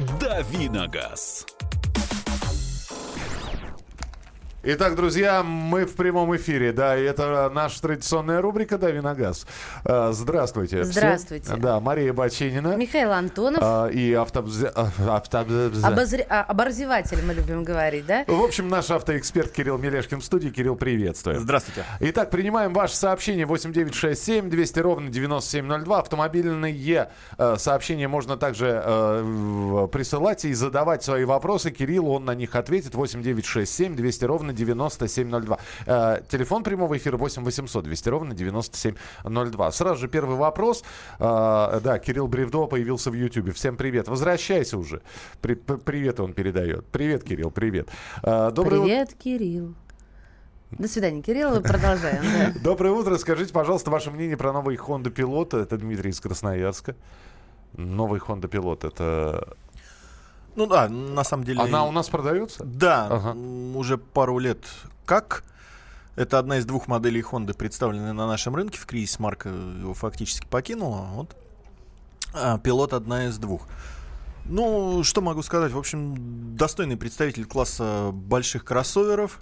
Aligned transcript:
Давиногаз. 0.00 1.44
Итак, 4.62 4.94
друзья, 4.94 5.42
мы 5.42 5.86
в 5.86 5.94
прямом 5.96 6.36
эфире, 6.36 6.72
да, 6.72 6.94
и 6.94 7.02
это 7.02 7.50
наша 7.54 7.80
традиционная 7.80 8.42
рубрика 8.42 8.76
«Дави 8.76 9.00
на 9.00 9.14
газ». 9.14 9.46
Здравствуйте. 9.86 10.84
Здравствуйте. 10.84 11.56
Да, 11.56 11.80
Мария 11.80 12.12
Бачинина. 12.12 12.76
Михаил 12.76 13.10
Антонов. 13.12 13.60
а, 13.62 13.86
И 13.88 14.12
автобз- 14.12 14.70
а, 14.74 14.90
автобз- 15.16 15.82
Обозре- 15.82 16.26
а, 16.28 16.42
Оборзеватель 16.42 17.24
мы 17.26 17.32
любим 17.32 17.64
говорить, 17.64 18.04
да? 18.04 18.24
В 18.26 18.42
общем, 18.42 18.68
наш 18.68 18.90
автоэксперт 18.90 19.50
Кирилл 19.50 19.78
Мелешкин 19.78 20.20
в 20.20 20.24
студии. 20.26 20.50
Кирилл, 20.50 20.76
приветствую. 20.76 21.40
Здравствуйте. 21.40 21.86
Итак, 22.00 22.28
принимаем 22.28 22.74
ваше 22.74 22.96
сообщение 22.96 23.46
8967 23.46 24.50
200 24.50 24.78
ровно 24.80 25.08
9702. 25.08 26.00
Автомобильные 26.00 27.08
сообщения 27.56 28.08
можно 28.08 28.36
также 28.36 28.82
э, 28.84 29.88
присылать 29.90 30.44
и 30.44 30.52
задавать 30.52 31.02
свои 31.02 31.24
вопросы. 31.24 31.70
Кирилл, 31.70 32.08
он 32.10 32.26
на 32.26 32.34
них 32.34 32.54
ответит. 32.56 32.94
8967 32.94 33.96
200 33.96 34.24
ровно 34.26 34.49
9702. 34.52 35.58
Э, 35.86 36.20
телефон 36.28 36.62
прямого 36.62 36.96
эфира 36.96 37.16
8 37.16 37.44
800 37.44 37.84
200 37.84 38.08
ровно 38.08 38.34
9702. 38.34 39.72
Сразу 39.72 40.00
же 40.00 40.08
первый 40.08 40.36
вопрос. 40.36 40.82
Э, 41.18 41.80
да, 41.82 41.98
Кирилл 41.98 42.26
Бревдо 42.28 42.66
появился 42.66 43.10
в 43.10 43.14
Ютьюбе. 43.14 43.52
Всем 43.52 43.76
привет. 43.76 44.08
Возвращайся 44.08 44.78
уже. 44.78 45.02
При- 45.40 45.54
привет 45.54 46.20
он 46.20 46.32
передает. 46.32 46.86
Привет, 46.86 47.24
Кирилл, 47.24 47.50
привет. 47.50 47.88
Э, 48.22 48.50
доброе 48.52 48.78
ут- 48.80 48.84
Привет, 48.86 49.14
Кирилл. 49.14 49.74
До 50.70 50.86
свидания, 50.86 51.20
Кирилл. 51.20 51.60
Продолжаем. 51.62 52.22
да. 52.22 52.60
Доброе 52.62 52.92
утро. 52.92 53.16
Скажите, 53.18 53.52
пожалуйста, 53.52 53.90
ваше 53.90 54.10
мнение 54.12 54.36
про 54.36 54.52
новый 54.52 54.76
Honda 54.76 55.12
Pilot. 55.12 55.60
Это 55.60 55.76
Дмитрий 55.76 56.10
из 56.10 56.20
Красноярска. 56.20 56.94
Новый 57.76 58.20
Honda 58.20 58.48
Pilot. 58.48 58.86
Это... 58.86 59.56
Ну 60.60 60.66
да, 60.66 60.90
на 60.90 61.24
самом 61.24 61.44
деле... 61.44 61.58
Она 61.62 61.86
у 61.86 61.90
нас 61.90 62.10
продается? 62.10 62.62
Да, 62.66 63.06
Ага. 63.06 63.32
уже 63.78 63.96
пару 63.96 64.38
лет 64.38 64.58
как. 65.06 65.42
Это 66.16 66.38
одна 66.38 66.58
из 66.58 66.66
двух 66.66 66.86
моделей 66.86 67.22
Honda, 67.22 67.54
представленная 67.54 68.12
на 68.12 68.26
нашем 68.26 68.54
рынке. 68.54 68.78
В 68.78 68.84
кризис 68.84 69.18
марка 69.18 69.48
его 69.48 69.94
фактически 69.94 70.46
покинула. 70.46 71.06
Вот. 71.14 71.34
А, 72.34 72.58
пилот 72.58 72.92
одна 72.92 73.28
из 73.28 73.38
двух. 73.38 73.66
Ну, 74.44 75.02
что 75.02 75.22
могу 75.22 75.42
сказать? 75.42 75.72
В 75.72 75.78
общем, 75.78 76.56
достойный 76.58 76.98
представитель 76.98 77.46
класса 77.46 78.10
больших 78.12 78.66
кроссоверов. 78.66 79.40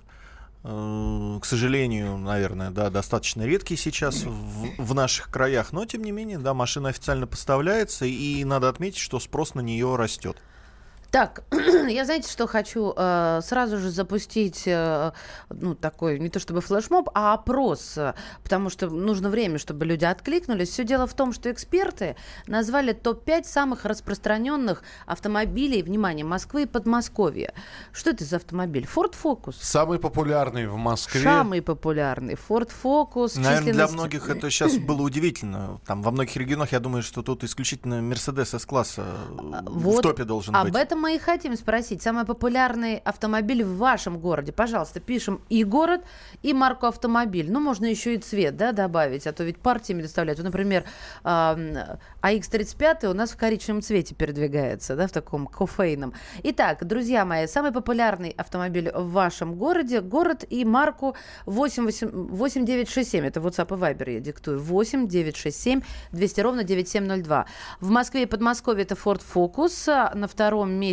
Э, 0.63 1.39
К 1.43 1.45
сожалению, 1.45 2.17
наверное, 2.17 2.71
да, 2.71 2.91
достаточно 2.91 3.43
редкий 3.43 3.75
сейчас 3.77 4.23
в, 4.23 4.69
в 4.79 4.95
наших 4.95 5.33
краях, 5.33 5.73
но 5.73 5.85
тем 5.85 6.05
не 6.05 6.13
менее, 6.13 6.39
да, 6.39 6.55
машина 6.55 6.91
официально 6.91 7.27
поставляется, 7.27 8.05
и 8.05 8.45
надо 8.45 8.69
отметить, 8.69 8.99
что 8.99 9.19
спрос 9.19 9.55
на 9.55 9.61
нее 9.63 9.97
растет. 9.97 10.37
Так, 11.11 11.43
я 11.89 12.05
знаете, 12.05 12.31
что 12.31 12.47
хочу 12.47 12.93
э, 12.95 13.41
сразу 13.43 13.79
же 13.79 13.91
запустить, 13.91 14.65
э, 14.67 15.13
ну, 15.49 15.75
такой, 15.75 16.19
не 16.19 16.29
то 16.29 16.39
чтобы 16.39 16.61
флешмоб, 16.61 17.09
а 17.15 17.33
опрос, 17.33 17.97
э, 17.97 18.13
потому 18.43 18.69
что 18.69 18.91
нужно 18.91 19.31
время, 19.31 19.59
чтобы 19.59 19.87
люди 19.87 20.05
откликнулись. 20.05 20.69
Все 20.69 20.85
дело 20.85 21.07
в 21.07 21.15
том, 21.15 21.33
что 21.33 21.51
эксперты 21.51 22.15
назвали 22.47 22.93
топ-5 22.93 23.45
самых 23.45 23.87
распространенных 23.87 24.83
автомобилей, 25.07 25.83
внимание, 25.83 26.27
Москвы 26.27 26.65
и 26.65 26.67
Подмосковья. 26.67 27.55
Что 27.93 28.11
это 28.11 28.25
за 28.25 28.37
автомобиль? 28.37 28.87
Ford 28.95 29.15
Focus. 29.23 29.55
Самый 29.61 29.99
популярный 29.99 30.67
в 30.67 30.77
Москве. 30.77 31.23
Самый 31.23 31.63
популярный. 31.63 32.35
Ford 32.35 32.71
Focus. 32.83 33.41
Наверное, 33.41 33.73
для 33.73 33.87
численность- 33.87 33.95
многих 33.95 34.29
это 34.29 34.51
сейчас 34.51 34.77
было 34.77 35.01
удивительно. 35.01 35.81
Там 35.87 36.03
во 36.03 36.11
многих 36.11 36.37
регионах, 36.37 36.73
я 36.73 36.81
думаю, 36.81 37.03
что 37.03 37.23
тут 37.23 37.45
исключительно 37.45 38.03
Мерседес 38.03 38.53
С-класса 38.53 39.05
э, 39.31 39.63
в 39.65 39.79
Вот 39.85 40.03
топе 40.03 40.25
должен 40.25 40.55
Об 40.55 40.67
быть. 40.67 40.77
этом 40.77 40.98
мы 40.99 41.17
и 41.17 41.19
хотим 41.19 41.57
спросить. 41.57 42.03
Самый 42.03 42.25
популярный 42.25 42.99
автомобиль 42.99 43.65
в 43.65 43.79
вашем 43.79 44.19
городе. 44.19 44.53
Пожалуйста, 44.53 45.01
пишем 45.01 45.41
и 45.49 45.65
город, 45.65 46.03
и 46.43 46.53
марку 46.53 46.87
автомобиль. 46.87 47.51
Ну, 47.51 47.61
можно 47.61 47.87
еще 47.87 48.15
и 48.15 48.19
цвет 48.19 48.57
да, 48.57 48.73
добавить, 48.73 49.27
а 49.27 49.33
то 49.33 49.45
ведь 49.45 49.59
партиями 49.59 50.03
доставляют. 50.03 50.39
Вот, 50.39 50.45
например, 50.45 50.85
АХ-35 51.25 53.07
у 53.07 53.15
нас 53.15 53.31
в 53.31 53.37
коричневом 53.37 53.83
цвете 53.83 54.15
передвигается, 54.15 54.97
да, 54.97 55.07
в 55.07 55.13
таком 55.13 55.47
кофейном. 55.47 56.13
Итак, 56.43 56.87
друзья 56.87 57.25
мои, 57.25 57.47
самый 57.47 57.73
популярный 57.73 58.31
автомобиль 58.31 58.91
в 58.93 59.13
вашем 59.13 59.55
городе, 59.55 60.01
город 60.01 60.45
и 60.51 60.65
марку 60.65 61.17
88 61.47 62.29
8967. 62.29 63.25
Это 63.25 63.41
WhatsApp 63.41 63.75
и 63.77 63.81
Viber 63.81 64.11
я 64.15 64.21
диктую. 64.21 64.61
8967 64.61 65.83
200 66.13 66.41
ровно 66.41 66.65
9702. 66.65 67.47
В 67.81 67.91
Москве 67.91 68.23
и 68.23 68.27
Подмосковье 68.27 68.85
это 68.85 68.95
Ford 68.95 69.23
Focus. 69.35 69.89
а 69.89 70.15
На 70.15 70.27
втором 70.27 70.71
месте 70.71 70.88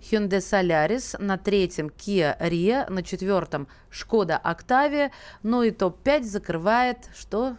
Hyundai 0.00 0.40
Solaris. 0.40 1.16
На 1.18 1.38
третьем 1.38 1.88
Kia 1.88 2.36
Rio. 2.40 2.90
На 2.90 3.02
четвертом 3.02 3.68
Шкода 3.90 4.40
Octavia. 4.44 5.10
Ну 5.42 5.62
и 5.62 5.70
топ-5 5.70 6.22
закрывает 6.24 7.10
что? 7.14 7.56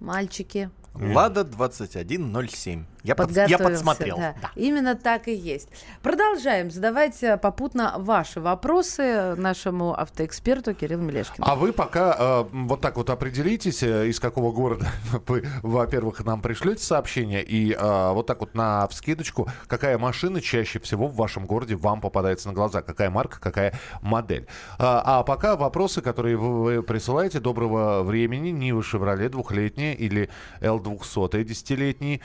Мальчики. 0.00 0.70
Лада 0.94 1.44
2107. 1.44 2.84
Я, 3.02 3.14
под- 3.14 3.30
я 3.30 3.58
подсмотрел. 3.58 4.16
да. 4.16 4.34
да. 4.40 4.50
Именно 4.56 4.94
так 4.94 5.28
и 5.28 5.34
есть. 5.34 5.68
Продолжаем 6.02 6.70
задавать 6.70 7.22
э, 7.22 7.36
попутно 7.36 7.94
ваши 7.98 8.40
вопросы 8.40 9.34
нашему 9.36 9.98
автоэксперту 9.98 10.74
Кириллу 10.74 11.02
Мелешкину. 11.02 11.46
А 11.46 11.54
вы 11.54 11.72
пока 11.72 12.16
э, 12.18 12.44
вот 12.52 12.80
так 12.80 12.96
вот 12.96 13.10
определитесь, 13.10 13.82
э, 13.82 14.08
из 14.08 14.20
какого 14.20 14.52
города 14.52 14.86
вы, 15.26 15.46
во-первых, 15.62 16.24
нам 16.24 16.42
пришлете 16.42 16.82
сообщение, 16.82 17.42
и 17.42 17.72
э, 17.72 18.12
вот 18.12 18.26
так 18.26 18.40
вот 18.40 18.54
на 18.54 18.86
вскидочку, 18.88 19.48
какая 19.66 19.98
машина 19.98 20.40
чаще 20.40 20.78
всего 20.80 21.06
в 21.06 21.16
вашем 21.16 21.46
городе 21.46 21.76
вам 21.76 22.00
попадается 22.00 22.48
на 22.48 22.54
глаза, 22.54 22.82
какая 22.82 23.10
марка, 23.10 23.40
какая 23.40 23.74
модель. 24.02 24.46
А, 24.78 25.02
а 25.04 25.22
пока 25.22 25.56
вопросы, 25.56 26.02
которые 26.02 26.36
вы, 26.36 26.62
вы 26.62 26.82
присылаете, 26.82 27.40
доброго 27.40 28.02
времени, 28.02 28.50
Нива 28.50 28.82
Шевроле 28.82 29.28
двухлетняя 29.28 29.94
или 29.94 30.28
L200 30.60 31.44
десятилетний. 31.44 32.20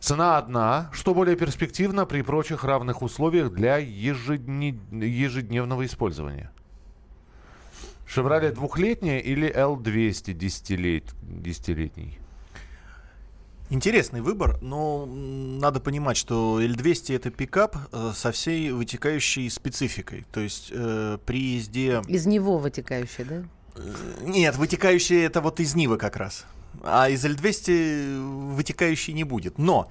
Цена 0.00 0.38
одна, 0.38 0.90
что 0.92 1.14
более 1.14 1.36
перспективно 1.36 2.06
при 2.06 2.22
прочих 2.22 2.64
равных 2.64 3.02
условиях 3.02 3.52
для 3.52 3.78
ежедне- 3.78 4.80
ежедневного 4.90 5.84
использования. 5.84 6.50
Шевроле 8.06 8.50
двухлетняя 8.50 9.18
или 9.18 9.54
L200 9.54 10.32
десятилет... 10.32 11.04
десятилетний? 11.22 12.18
Интересный 13.68 14.20
выбор, 14.20 14.58
но 14.62 15.06
надо 15.06 15.78
понимать, 15.78 16.16
что 16.16 16.60
L200 16.60 17.14
это 17.14 17.30
пикап 17.30 17.76
э, 17.92 18.12
со 18.16 18.32
всей 18.32 18.72
вытекающей 18.72 19.48
спецификой. 19.48 20.26
То 20.32 20.40
есть 20.40 20.72
э, 20.74 21.18
при 21.24 21.56
езде... 21.56 22.02
Из 22.08 22.26
него 22.26 22.58
вытекающий, 22.58 23.24
да? 23.24 23.44
Э, 23.76 24.24
Нет, 24.24 24.56
вытекающий 24.56 25.22
это 25.22 25.40
вот 25.40 25.60
из 25.60 25.76
Нивы 25.76 25.98
как 25.98 26.16
раз. 26.16 26.46
А 26.82 27.08
из 27.08 27.24
L200 27.24 28.54
вытекающий 28.54 29.12
не 29.12 29.24
будет. 29.24 29.58
Но 29.58 29.88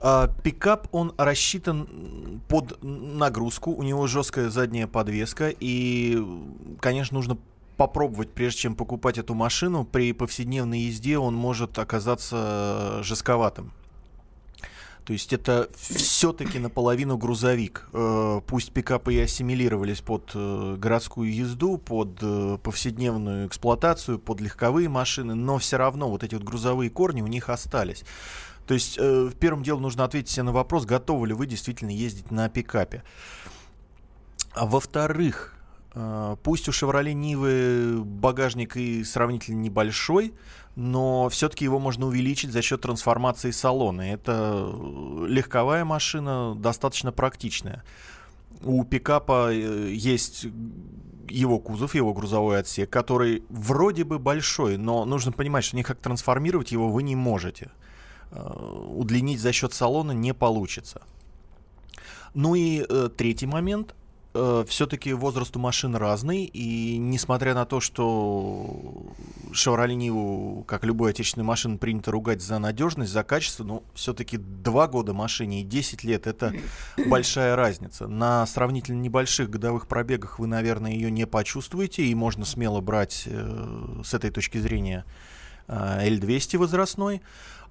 а, 0.00 0.28
пикап, 0.42 0.88
он 0.92 1.14
рассчитан 1.16 2.40
под 2.48 2.78
нагрузку, 2.82 3.70
у 3.70 3.82
него 3.82 4.06
жесткая 4.06 4.50
задняя 4.50 4.86
подвеска, 4.86 5.48
и, 5.48 6.22
конечно, 6.80 7.14
нужно 7.14 7.38
попробовать, 7.76 8.30
прежде 8.30 8.60
чем 8.60 8.74
покупать 8.74 9.18
эту 9.18 9.34
машину. 9.34 9.84
При 9.84 10.12
повседневной 10.12 10.80
езде 10.80 11.18
он 11.18 11.34
может 11.34 11.78
оказаться 11.78 13.00
жестковатым. 13.02 13.72
То 15.04 15.12
есть 15.12 15.34
это 15.34 15.68
все-таки 15.76 16.58
наполовину 16.58 17.18
грузовик. 17.18 17.88
Э, 17.92 18.40
Пусть 18.46 18.72
пикапы 18.72 19.14
и 19.14 19.20
ассимилировались 19.20 20.00
под 20.00 20.30
э, 20.34 20.76
городскую 20.78 21.32
езду, 21.32 21.76
под 21.76 22.18
э, 22.22 22.58
повседневную 22.62 23.46
эксплуатацию, 23.46 24.18
под 24.18 24.40
легковые 24.40 24.88
машины, 24.88 25.34
но 25.34 25.58
все 25.58 25.76
равно 25.76 26.08
вот 26.08 26.24
эти 26.24 26.34
вот 26.34 26.44
грузовые 26.44 26.88
корни 26.88 27.20
у 27.20 27.26
них 27.26 27.50
остались. 27.50 28.04
То 28.66 28.72
есть 28.72 28.96
э, 28.98 29.30
первым 29.38 29.62
делом 29.62 29.82
нужно 29.82 30.04
ответить 30.04 30.30
себе 30.30 30.44
на 30.44 30.52
вопрос, 30.52 30.86
готовы 30.86 31.28
ли 31.28 31.34
вы 31.34 31.46
действительно 31.46 31.90
ездить 31.90 32.30
на 32.30 32.48
пикапе. 32.48 33.02
А 34.54 34.64
во-вторых, 34.64 35.54
пусть 36.42 36.68
у 36.68 36.72
Chevrolet 36.72 37.12
Нивы 37.12 38.02
багажник 38.04 38.76
и 38.76 39.04
сравнительно 39.04 39.60
небольшой, 39.60 40.32
но 40.76 41.28
все-таки 41.28 41.64
его 41.64 41.78
можно 41.78 42.06
увеличить 42.06 42.52
за 42.52 42.62
счет 42.62 42.80
трансформации 42.80 43.50
салона. 43.52 44.12
Это 44.12 44.70
э, 44.72 45.26
легковая 45.28 45.84
машина, 45.84 46.54
достаточно 46.56 47.12
практичная. 47.12 47.84
У 48.62 48.84
пикапа 48.84 49.52
э, 49.52 49.92
есть 49.92 50.46
его 51.28 51.58
кузов, 51.58 51.94
его 51.94 52.12
грузовой 52.12 52.58
отсек, 52.58 52.90
который 52.90 53.44
вроде 53.48 54.04
бы 54.04 54.18
большой, 54.18 54.76
но 54.76 55.04
нужно 55.04 55.32
понимать, 55.32 55.64
что 55.64 55.76
никак 55.76 55.98
трансформировать 55.98 56.72
его 56.72 56.88
вы 56.88 57.02
не 57.02 57.14
можете. 57.14 57.70
Э, 58.30 58.42
Удлинить 58.88 59.40
за 59.40 59.52
счет 59.52 59.72
салона 59.74 60.12
не 60.12 60.34
получится. 60.34 61.02
Ну 62.34 62.56
и 62.56 62.84
э, 62.88 63.10
третий 63.16 63.46
момент 63.46 63.94
э, 64.34 64.64
все-таки 64.68 65.12
возраст 65.12 65.56
у 65.56 65.60
машин 65.60 65.94
разный, 65.96 66.44
и 66.44 66.98
несмотря 66.98 67.54
на 67.54 67.64
то, 67.64 67.80
что 67.80 69.14
Chevrolet 69.52 69.96
Nivo, 69.96 70.64
как 70.64 70.84
любой 70.84 71.10
отечественной 71.10 71.44
машины, 71.44 71.78
принято 71.78 72.10
ругать 72.10 72.42
за 72.42 72.58
надежность, 72.58 73.12
за 73.12 73.22
качество, 73.22 73.64
но 73.64 73.82
все-таки 73.94 74.36
2 74.36 74.88
года 74.88 75.14
машине 75.14 75.60
и 75.60 75.64
10 75.64 76.04
лет 76.04 76.26
это 76.26 76.52
большая 77.06 77.56
разница. 77.56 78.06
На 78.08 78.44
сравнительно 78.46 79.00
небольших 79.00 79.50
годовых 79.50 79.86
пробегах 79.86 80.38
вы, 80.38 80.46
наверное, 80.46 80.92
ее 80.92 81.10
не 81.10 81.26
почувствуете, 81.26 82.04
и 82.04 82.14
можно 82.14 82.44
смело 82.44 82.80
брать 82.80 83.24
э, 83.26 84.02
с 84.04 84.12
этой 84.14 84.30
точки 84.30 84.58
зрения 84.58 85.04
э, 85.68 86.08
L200 86.08 86.58
возрастной. 86.58 87.22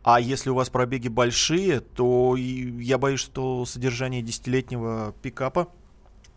А 0.04 0.20
если 0.20 0.50
у 0.50 0.56
вас 0.56 0.70
пробеги 0.70 1.08
большие, 1.08 1.80
то 1.80 2.36
я 2.36 2.98
боюсь, 2.98 3.22
что 3.22 3.66
содержание 3.66 4.22
десятилетнего 4.22 5.16
пикапа 5.22 5.70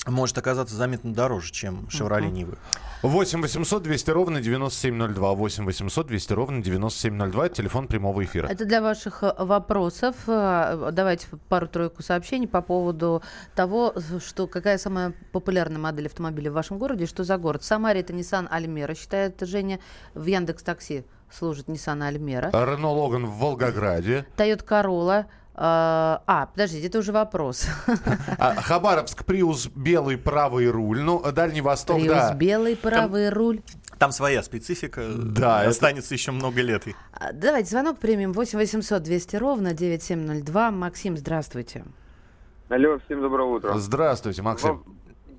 может 0.07 0.39
оказаться 0.39 0.75
заметно 0.75 1.13
дороже, 1.13 1.53
чем 1.53 1.87
Chevrolet 1.91 2.31
Нивы. 2.31 2.57
8 3.03 3.43
800 3.43 3.83
200 3.83 4.11
ровно 4.11 4.41
9702. 4.41 5.35
8 5.35 5.65
800 5.65 6.07
200 6.07 6.33
ровно 6.33 6.63
9702. 6.63 7.49
Телефон 7.51 7.89
прямого 7.89 8.25
эфира. 8.25 8.49
Это 8.49 8.65
для 8.65 8.81
ваших 8.81 9.23
э, 9.23 9.35
вопросов. 9.39 10.17
Э, 10.27 10.91
давайте 10.93 11.27
пару-тройку 11.49 12.03
сообщений 12.03 12.49
по 12.49 12.63
поводу 12.63 13.23
того, 13.55 13.95
что 14.25 14.47
какая 14.47 14.79
самая 14.79 15.13
популярная 15.33 15.79
модель 15.79 16.07
автомобиля 16.07 16.51
в 16.51 16.55
вашем 16.55 16.79
городе, 16.79 17.07
что 17.07 17.25
за 17.25 17.37
город. 17.37 17.63
В 17.63 17.67
Самаре 17.67 18.01
это 18.01 18.13
Nissan 18.13 18.49
Альмера, 18.51 18.95
считает 18.95 19.41
Женя. 19.41 19.79
В 20.15 20.25
Яндекс 20.27 20.63
Такси 20.63 21.05
служит 21.31 21.69
Nissan 21.69 22.03
Альмера. 22.03 22.51
Рено 22.53 22.91
Логан 22.91 23.27
в 23.27 23.39
Волгограде. 23.39 24.27
Toyota 24.37 24.65
Corolla 24.65 25.27
а, 25.59 26.23
а, 26.27 26.47
подождите, 26.47 26.87
это 26.87 26.99
уже 26.99 27.13
вопрос. 27.13 27.67
А, 28.39 28.55
Хабаровск, 28.57 29.25
Приус, 29.25 29.69
белый 29.75 30.19
правый 30.19 30.71
руль. 30.71 31.01
Ну, 31.01 31.23
Дальний 31.33 31.63
Восток, 31.63 31.97
Приус, 31.97 32.15
да. 32.15 32.35
белый 32.35 32.77
правый 32.77 33.31
там, 33.31 33.35
руль. 33.35 33.61
Там 33.99 34.13
своя 34.13 34.43
специфика. 34.43 35.03
Да. 35.17 35.63
Останется 35.63 36.09
это... 36.09 36.15
еще 36.15 36.33
много 36.33 36.61
лет. 36.61 36.85
А, 37.13 37.33
давайте 37.33 37.71
звонок 37.71 37.99
примем. 37.99 38.33
8 38.35 38.59
800 38.59 39.03
200 39.03 39.37
ровно 39.37 39.73
9702. 39.73 40.71
Максим, 40.71 41.17
здравствуйте. 41.17 41.85
Алло, 42.69 42.99
всем 43.07 43.23
доброе 43.23 43.49
утро. 43.49 43.73
Здравствуйте, 43.79 44.43
Максим. 44.43 44.85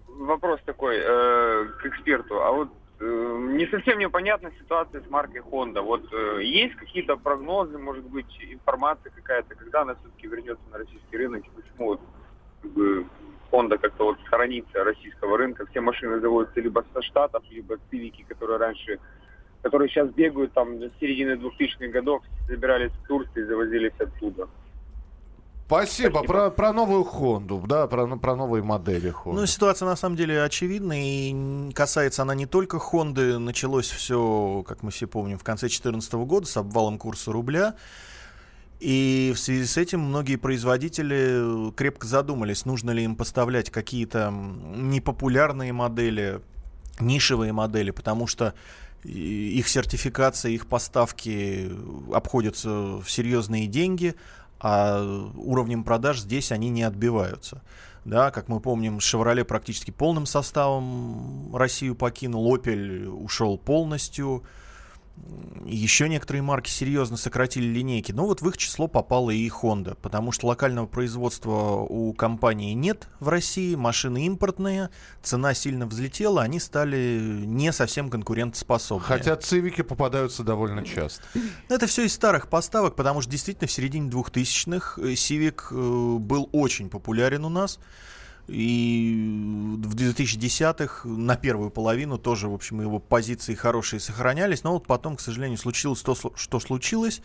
Вопрос 0.07 0.59
такой 0.65 0.97
э, 0.97 1.67
к 1.79 1.85
эксперту. 1.85 2.41
А 2.41 2.51
вот 2.51 2.69
не 2.99 3.67
совсем 3.67 3.99
непонятна 3.99 4.51
ситуация 4.59 5.01
с 5.01 5.09
маркой 5.09 5.41
Honda. 5.41 5.81
Вот 5.81 6.01
э, 6.11 6.43
есть 6.43 6.75
какие-то 6.75 7.15
прогнозы, 7.15 7.77
может 7.77 8.05
быть, 8.05 8.25
информация 8.41 9.11
какая-то, 9.11 9.55
когда 9.55 9.81
она 9.81 9.95
все-таки 9.95 10.27
вернется 10.27 10.63
на 10.71 10.79
российский 10.79 11.17
рынок, 11.17 11.43
и 11.45 11.49
почему 11.49 11.87
вот, 11.87 12.01
как 12.61 12.71
бы, 12.71 13.05
Honda 13.51 13.77
как-то 13.77 14.05
вот 14.05 14.17
сторонится 14.25 14.83
российского 14.83 15.37
рынка, 15.37 15.65
все 15.67 15.81
машины 15.81 16.19
заводятся 16.19 16.59
либо 16.59 16.83
со 16.93 17.01
Штатов, 17.03 17.43
либо 17.51 17.77
цивики, 17.89 18.25
которые 18.27 18.57
раньше, 18.57 18.99
которые 19.61 19.89
сейчас 19.89 20.09
бегают 20.09 20.53
там 20.53 20.81
с 20.81 20.91
середины 20.99 21.33
2000-х 21.33 21.87
годов, 21.89 22.23
забирались 22.47 22.91
в 22.91 23.07
Турции 23.07 23.41
и 23.41 23.45
завозились 23.45 23.93
оттуда. 23.99 24.47
Спасибо. 25.67 26.19
Спасибо. 26.19 26.23
Про, 26.23 26.49
про 26.49 26.71
новую 26.71 27.03
Хонду, 27.03 27.61
да, 27.67 27.87
про, 27.87 28.07
про 28.17 28.35
новые 28.37 28.63
модели 28.63 29.11
Honda. 29.11 29.33
Ну, 29.33 29.45
ситуация 29.45 29.85
на 29.85 29.97
самом 29.97 30.15
деле 30.15 30.41
очевидна, 30.41 30.93
и 30.95 31.71
касается 31.73 32.21
она 32.21 32.35
не 32.35 32.45
только 32.45 32.79
Хонды. 32.79 33.37
Началось 33.37 33.89
все, 33.89 34.63
как 34.65 34.81
мы 34.81 34.91
все 34.91 35.07
помним, 35.07 35.37
в 35.37 35.43
конце 35.43 35.67
2014 35.67 36.13
года 36.13 36.47
с 36.47 36.55
обвалом 36.55 36.97
курса 36.97 37.33
рубля. 37.33 37.75
И 38.79 39.33
в 39.35 39.39
связи 39.39 39.65
с 39.65 39.75
этим 39.75 39.99
многие 39.99 40.37
производители 40.37 41.71
крепко 41.71 42.07
задумались, 42.07 42.65
нужно 42.65 42.91
ли 42.91 43.03
им 43.03 43.17
поставлять 43.17 43.69
какие-то 43.69 44.31
непопулярные 44.31 45.73
модели, 45.73 46.39
нишевые 47.01 47.51
модели, 47.51 47.91
потому 47.91 48.27
что 48.27 48.53
их 49.03 49.67
сертификация, 49.67 50.51
их 50.51 50.67
поставки 50.67 51.71
обходятся 52.13 52.69
в 52.69 53.05
серьезные 53.07 53.67
деньги, 53.67 54.15
а 54.59 55.01
уровнем 55.35 55.83
продаж 55.83 56.19
здесь 56.19 56.51
они 56.51 56.69
не 56.69 56.83
отбиваются. 56.83 57.61
Да, 58.05 58.31
как 58.31 58.47
мы 58.47 58.59
помним, 58.61 58.99
Chevrolet 58.99 59.43
практически 59.43 59.91
полным 59.91 60.25
составом 60.25 61.53
Россию 61.55 61.93
покинул, 61.95 62.55
Opel 62.55 63.07
ушел 63.07 63.57
полностью, 63.57 64.43
еще 65.65 66.07
некоторые 66.07 66.41
марки 66.41 66.69
серьезно 66.69 67.17
сократили 67.17 67.65
линейки, 67.65 68.11
но 68.11 68.25
вот 68.25 68.41
в 68.41 68.47
их 68.47 68.57
число 68.57 68.87
попала 68.87 69.31
и 69.31 69.49
Honda, 69.49 69.97
потому 70.01 70.31
что 70.31 70.47
локального 70.47 70.87
производства 70.87 71.51
у 71.51 72.13
компании 72.13 72.73
нет 72.73 73.07
в 73.19 73.29
России, 73.29 73.75
машины 73.75 74.25
импортные, 74.25 74.89
цена 75.21 75.53
сильно 75.53 75.85
взлетела, 75.85 76.41
они 76.41 76.59
стали 76.59 77.19
не 77.45 77.73
совсем 77.73 78.09
конкурентоспособны. 78.09 79.05
Хотя 79.05 79.35
цивики 79.35 79.81
попадаются 79.81 80.43
довольно 80.43 80.85
часто. 80.85 81.23
Это 81.69 81.87
все 81.87 82.05
из 82.05 82.13
старых 82.13 82.49
поставок, 82.49 82.95
потому 82.95 83.21
что 83.21 83.31
действительно 83.31 83.67
в 83.67 83.71
середине 83.71 84.09
2000-х 84.09 85.01
Civic 85.01 85.61
э, 85.71 86.17
был 86.19 86.49
очень 86.51 86.89
популярен 86.89 87.43
у 87.45 87.49
нас. 87.49 87.79
И 88.47 89.75
в 89.83 89.95
2010-х 89.95 91.07
на 91.07 91.35
первую 91.35 91.69
половину 91.69 92.17
тоже, 92.17 92.47
в 92.47 92.53
общем, 92.53 92.81
его 92.81 92.99
позиции 92.99 93.55
хорошие 93.55 93.99
сохранялись. 93.99 94.63
Но 94.63 94.73
вот 94.73 94.87
потом, 94.87 95.17
к 95.17 95.21
сожалению, 95.21 95.57
случилось 95.57 96.01
то, 96.01 96.15
что 96.15 96.59
случилось. 96.59 97.21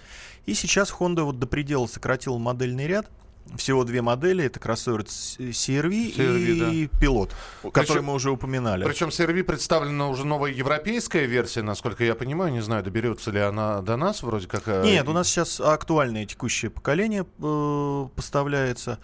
И 0.46 0.54
сейчас 0.54 0.92
Honda 0.92 1.22
вот 1.22 1.38
до 1.38 1.46
предела 1.46 1.86
сократила 1.86 2.38
модельный 2.38 2.86
ряд. 2.86 3.08
Всего 3.56 3.84
две 3.84 4.02
модели. 4.02 4.44
Это 4.44 4.58
кроссовер 4.60 5.00
CRV, 5.00 6.16
CRV 6.16 6.72
и 6.72 6.86
да. 6.86 6.98
пилот, 6.98 7.34
который 7.72 7.86
причем, 7.88 8.04
мы 8.04 8.14
уже 8.14 8.30
упоминали. 8.30 8.84
Причем 8.84 9.08
CRV 9.08 9.42
представлена 9.42 10.08
уже 10.08 10.24
новая 10.24 10.52
европейская 10.52 11.26
версия, 11.26 11.62
насколько 11.62 12.04
я 12.04 12.14
понимаю. 12.14 12.52
Не 12.52 12.62
знаю, 12.62 12.82
доберется 12.84 13.30
ли 13.30 13.40
она 13.40 13.82
до 13.82 13.96
нас 13.96 14.22
вроде 14.22 14.46
как. 14.46 14.62
Э, 14.66 14.84
Нет, 14.84 15.08
у 15.08 15.12
нас 15.12 15.28
сейчас 15.28 15.60
актуальное 15.60 16.24
текущее 16.24 16.70
поколение 16.70 17.26
э, 17.40 18.08
поставляется. 18.14 18.98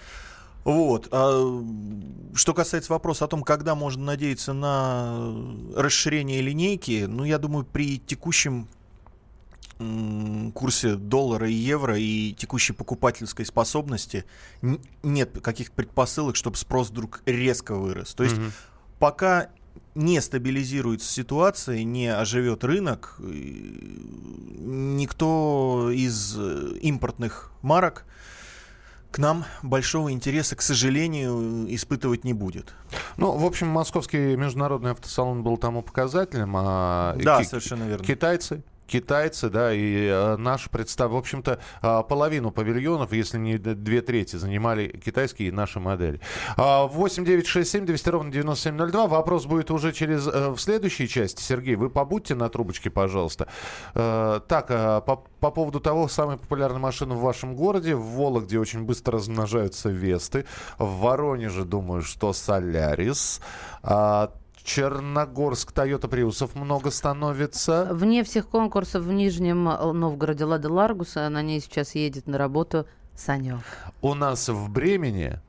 Вот. 0.68 1.08
А 1.12 1.64
что 2.34 2.52
касается 2.52 2.92
вопроса 2.92 3.24
о 3.24 3.28
том, 3.28 3.42
когда 3.42 3.74
можно 3.74 4.04
надеяться 4.04 4.52
на 4.52 5.34
расширение 5.74 6.42
линейки, 6.42 7.06
ну, 7.08 7.24
я 7.24 7.38
думаю, 7.38 7.64
при 7.64 7.98
текущем 7.98 8.68
курсе 10.52 10.96
доллара 10.96 11.48
и 11.48 11.54
евро 11.54 11.96
и 11.98 12.34
текущей 12.34 12.74
покупательской 12.74 13.46
способности 13.46 14.26
нет 15.02 15.40
каких-то 15.40 15.74
предпосылок, 15.74 16.36
чтобы 16.36 16.58
спрос 16.58 16.90
вдруг 16.90 17.22
резко 17.24 17.74
вырос. 17.74 18.12
То 18.12 18.24
есть 18.24 18.36
mm-hmm. 18.36 18.52
пока 18.98 19.48
не 19.94 20.20
стабилизируется 20.20 21.10
ситуация, 21.10 21.82
не 21.82 22.08
оживет 22.08 22.62
рынок, 22.64 23.14
никто 24.58 25.90
из 25.94 26.34
э, 26.36 26.76
импортных 26.82 27.52
марок 27.62 28.04
к 29.10 29.18
нам 29.18 29.44
большого 29.62 30.12
интереса, 30.12 30.56
к 30.56 30.62
сожалению, 30.62 31.66
испытывать 31.74 32.24
не 32.24 32.34
будет. 32.34 32.74
Ну, 33.16 33.32
в 33.32 33.44
общем, 33.44 33.68
московский 33.68 34.36
международный 34.36 34.92
автосалон 34.92 35.42
был 35.42 35.56
тому 35.56 35.82
показателем. 35.82 36.54
А 36.56 37.16
да, 37.16 37.42
совершенно 37.42 37.84
верно. 37.84 38.04
Китайцы 38.04 38.62
китайцы, 38.88 39.50
да, 39.50 39.72
и 39.72 40.06
э, 40.06 40.36
наш 40.36 40.68
представ... 40.70 41.12
В 41.12 41.16
общем-то, 41.16 41.60
э, 41.82 42.02
половину 42.08 42.50
павильонов, 42.50 43.12
если 43.12 43.38
не 43.38 43.58
две 43.58 44.00
трети, 44.00 44.36
занимали 44.36 44.88
китайские 44.88 45.48
и 45.48 45.52
наши 45.52 45.78
модели. 45.78 46.20
8 46.56 47.24
9 47.24 47.46
6 47.46 47.70
7 47.70 47.86
200 47.86 48.08
ровно 48.08 48.32
9702. 48.32 49.06
Вопрос 49.06 49.46
будет 49.46 49.70
уже 49.70 49.92
через 49.92 50.26
э, 50.26 50.50
в 50.50 50.58
следующей 50.58 51.06
части. 51.06 51.42
Сергей, 51.42 51.76
вы 51.76 51.90
побудьте 51.90 52.34
на 52.34 52.48
трубочке, 52.48 52.90
пожалуйста. 52.90 53.46
Э, 53.94 54.40
так, 54.48 54.68
по, 54.68 55.24
по 55.40 55.50
поводу 55.50 55.80
того, 55.80 56.08
самой 56.08 56.38
популярной 56.38 56.80
машины 56.80 57.14
в 57.14 57.20
вашем 57.20 57.54
городе. 57.54 57.94
В 57.94 58.02
Вологде 58.02 58.58
очень 58.58 58.84
быстро 58.84 59.14
размножаются 59.14 59.90
Весты. 59.90 60.46
В 60.78 61.00
Воронеже, 61.00 61.64
думаю, 61.64 62.02
что 62.02 62.32
Солярис. 62.32 63.40
Черногорск, 64.68 65.72
Тойота 65.72 66.08
Приусов 66.08 66.54
много 66.54 66.90
становится. 66.90 67.88
Вне 67.90 68.22
всех 68.22 68.48
конкурсов 68.48 69.02
в 69.02 69.10
Нижнем 69.10 69.64
Новгороде 69.64 70.44
Лада 70.44 70.70
Ларгуса, 70.70 71.26
на 71.30 71.40
ней 71.40 71.60
сейчас 71.60 71.94
едет 71.94 72.26
на 72.26 72.36
работу 72.36 72.86
Санек. 73.16 73.60
У 74.02 74.12
нас 74.12 74.50
в 74.50 74.68
Бремени 74.70 75.40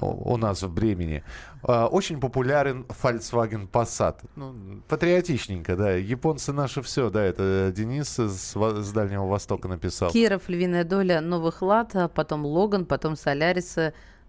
у 0.00 0.36
нас 0.36 0.62
в 0.62 0.72
Бремени. 0.72 1.22
А, 1.62 1.86
очень 1.86 2.20
популярен 2.20 2.84
Volkswagen 3.02 3.68
Passat. 3.70 4.16
Ну, 4.36 4.54
патриотичненько, 4.88 5.76
да. 5.76 5.92
Японцы 5.92 6.52
наши 6.52 6.82
все, 6.82 7.10
да. 7.10 7.22
Это 7.22 7.72
Денис 7.74 8.08
с, 8.08 8.54
с 8.56 8.92
Дальнего 8.92 9.26
Востока 9.26 9.68
написал. 9.68 10.10
Киров, 10.10 10.48
львиная 10.48 10.84
доля 10.84 11.20
новых 11.20 11.62
лад, 11.62 11.94
а 11.94 12.08
потом 12.08 12.44
Логан, 12.44 12.86
потом 12.86 13.16
Солярис, 13.16 13.76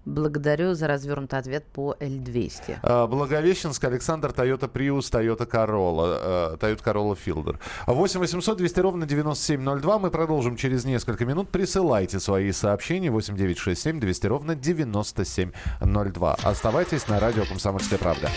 Благодарю 0.05 0.75
за 0.75 0.87
развернутый 0.87 1.39
ответ 1.39 1.65
по 1.65 1.95
L200. 1.99 2.77
А, 2.83 3.07
Благовещенск, 3.07 3.83
Александр, 3.83 4.29
Toyota 4.29 4.71
Prius, 4.71 5.11
Toyota 5.11 5.49
Corolla, 5.49 6.53
э, 6.53 6.57
Toyota 6.57 6.83
Corolla 6.83 7.17
Fielder. 7.17 7.57
8 7.87 8.19
800 8.19 8.57
200 8.57 8.79
ровно 8.79 9.05
9702. 9.05 9.99
Мы 9.99 10.11
продолжим 10.11 10.55
через 10.55 10.85
несколько 10.85 11.25
минут. 11.25 11.49
Присылайте 11.49 12.19
свои 12.19 12.51
сообщения. 12.51 13.09
8 13.09 13.35
9 13.35 13.57
6 13.57 13.81
7 13.81 13.99
200 13.99 14.27
ровно 14.27 14.55
9702. 14.55 16.33
Оставайтесь 16.43 17.07
на 17.07 17.19
радио 17.19 17.45
«Комсомольская 17.45 17.97
правда». 17.97 18.29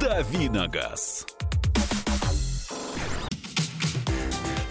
Давиногаз. 0.00 1.26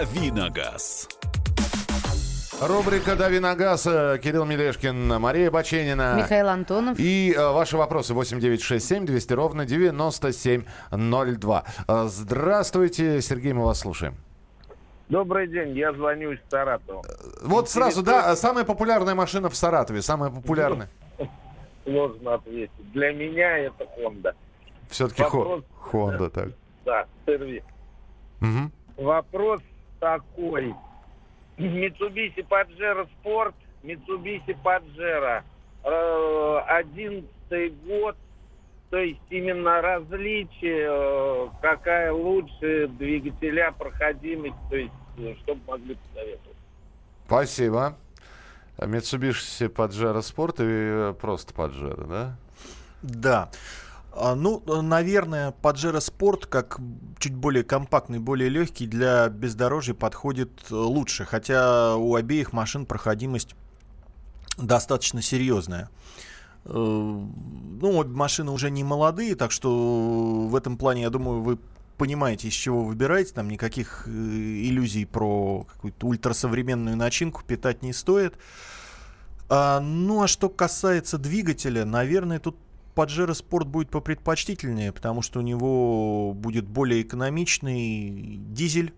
Давиногаз. 0.00 1.08
Рубрика 2.58 3.16
«Дави 3.16 3.38
на 3.38 3.54
газ». 3.54 3.86
Э, 3.86 4.18
Кирилл 4.18 4.46
Мелешкин, 4.46 5.20
Мария 5.20 5.50
Баченина. 5.50 6.14
Михаил 6.16 6.48
Антонов. 6.48 6.98
И 6.98 7.34
э, 7.36 7.52
ваши 7.52 7.76
вопросы 7.76 8.14
8967 8.14 9.04
200 9.04 9.32
ровно 9.34 9.66
9702. 9.66 11.64
Э, 11.86 12.04
здравствуйте, 12.08 13.20
Сергей, 13.20 13.52
мы 13.52 13.66
вас 13.66 13.80
слушаем. 13.80 14.14
Добрый 15.10 15.46
день, 15.48 15.76
я 15.76 15.92
звоню 15.92 16.32
из 16.32 16.38
Саратова. 16.48 17.04
Вот 17.42 17.68
сразу, 17.68 18.02
да, 18.02 18.34
самая 18.36 18.64
популярная 18.64 19.14
машина 19.14 19.50
в 19.50 19.54
Саратове, 19.54 20.00
самая 20.00 20.30
популярная. 20.30 20.88
Сложно 21.84 22.34
ответить. 22.36 22.70
Для 22.94 23.12
меня 23.12 23.58
это 23.58 23.84
Honda. 23.98 24.32
Все-таки 24.88 25.20
Вопрос- 25.24 25.62
Honda, 25.92 26.30
так. 26.30 26.48
Да, 26.86 27.04
сервис. 27.26 27.62
Мгм. 28.40 28.72
Вопрос 28.96 29.60
такой. 30.00 30.74
Mitsubishi 31.58 32.42
Pajero 32.48 33.06
Sport, 33.22 33.54
Mitsubishi 33.84 34.56
Pajero. 34.64 35.42
Э, 35.84 36.58
Одиннадцатый 36.66 37.70
год. 37.86 38.16
То 38.90 38.96
есть 38.96 39.20
именно 39.30 39.80
различие, 39.80 40.88
э, 40.90 41.48
какая 41.62 42.12
лучше 42.12 42.88
двигателя, 42.88 43.70
проходимость, 43.70 44.56
то 44.68 44.76
есть, 44.76 44.92
э, 45.18 45.34
что 45.42 45.54
бы 45.54 45.60
могли 45.68 45.94
посоветовать. 45.94 46.56
Спасибо. 47.26 47.96
Mitsubishi 48.78 49.68
Pajero 49.68 50.18
Sport 50.18 50.56
и 50.58 51.10
э, 51.10 51.14
просто 51.20 51.54
Pajero, 51.54 52.06
да? 52.08 52.36
Да. 53.02 53.50
А, 54.12 54.34
Ну, 54.34 54.62
наверное, 54.82 55.54
Pajero 55.62 55.98
Sport, 55.98 56.46
как 56.46 56.78
чуть 57.18 57.34
более 57.34 57.64
компактный, 57.64 58.18
более 58.18 58.48
легкий, 58.48 58.86
для 58.86 59.28
бездорожья 59.28 59.94
подходит 59.94 60.50
э, 60.70 60.74
лучше. 60.74 61.24
Хотя 61.24 61.96
у 61.96 62.14
обеих 62.14 62.52
машин 62.52 62.86
проходимость 62.86 63.54
достаточно 64.58 65.22
серьезная. 65.22 65.90
Э, 66.64 66.70
Ну, 66.72 68.04
машины 68.04 68.50
уже 68.50 68.70
не 68.70 68.84
молодые, 68.84 69.36
так 69.36 69.52
что 69.52 70.46
в 70.48 70.56
этом 70.56 70.76
плане, 70.76 71.02
я 71.02 71.10
думаю, 71.10 71.42
вы 71.42 71.58
понимаете, 71.96 72.48
из 72.48 72.54
чего 72.54 72.82
выбираете. 72.82 73.34
Там 73.34 73.48
никаких 73.48 74.04
э, 74.06 74.10
иллюзий 74.10 75.04
про 75.04 75.66
какую-то 75.72 76.06
ультрасовременную 76.06 76.96
начинку 76.96 77.42
питать 77.44 77.82
не 77.82 77.92
стоит. 77.92 78.36
А, 79.48 79.80
ну, 79.80 80.22
а 80.22 80.28
что 80.28 80.48
касается 80.48 81.18
двигателя, 81.18 81.84
наверное, 81.84 82.38
тут 82.38 82.56
Pajero 83.00 83.32
Sport 83.32 83.64
будет 83.64 83.88
попредпочтительнее, 83.88 84.92
потому 84.92 85.22
что 85.22 85.38
у 85.38 85.42
него 85.42 86.34
будет 86.34 86.66
более 86.66 87.00
экономичный 87.00 88.36
дизель. 88.38 88.92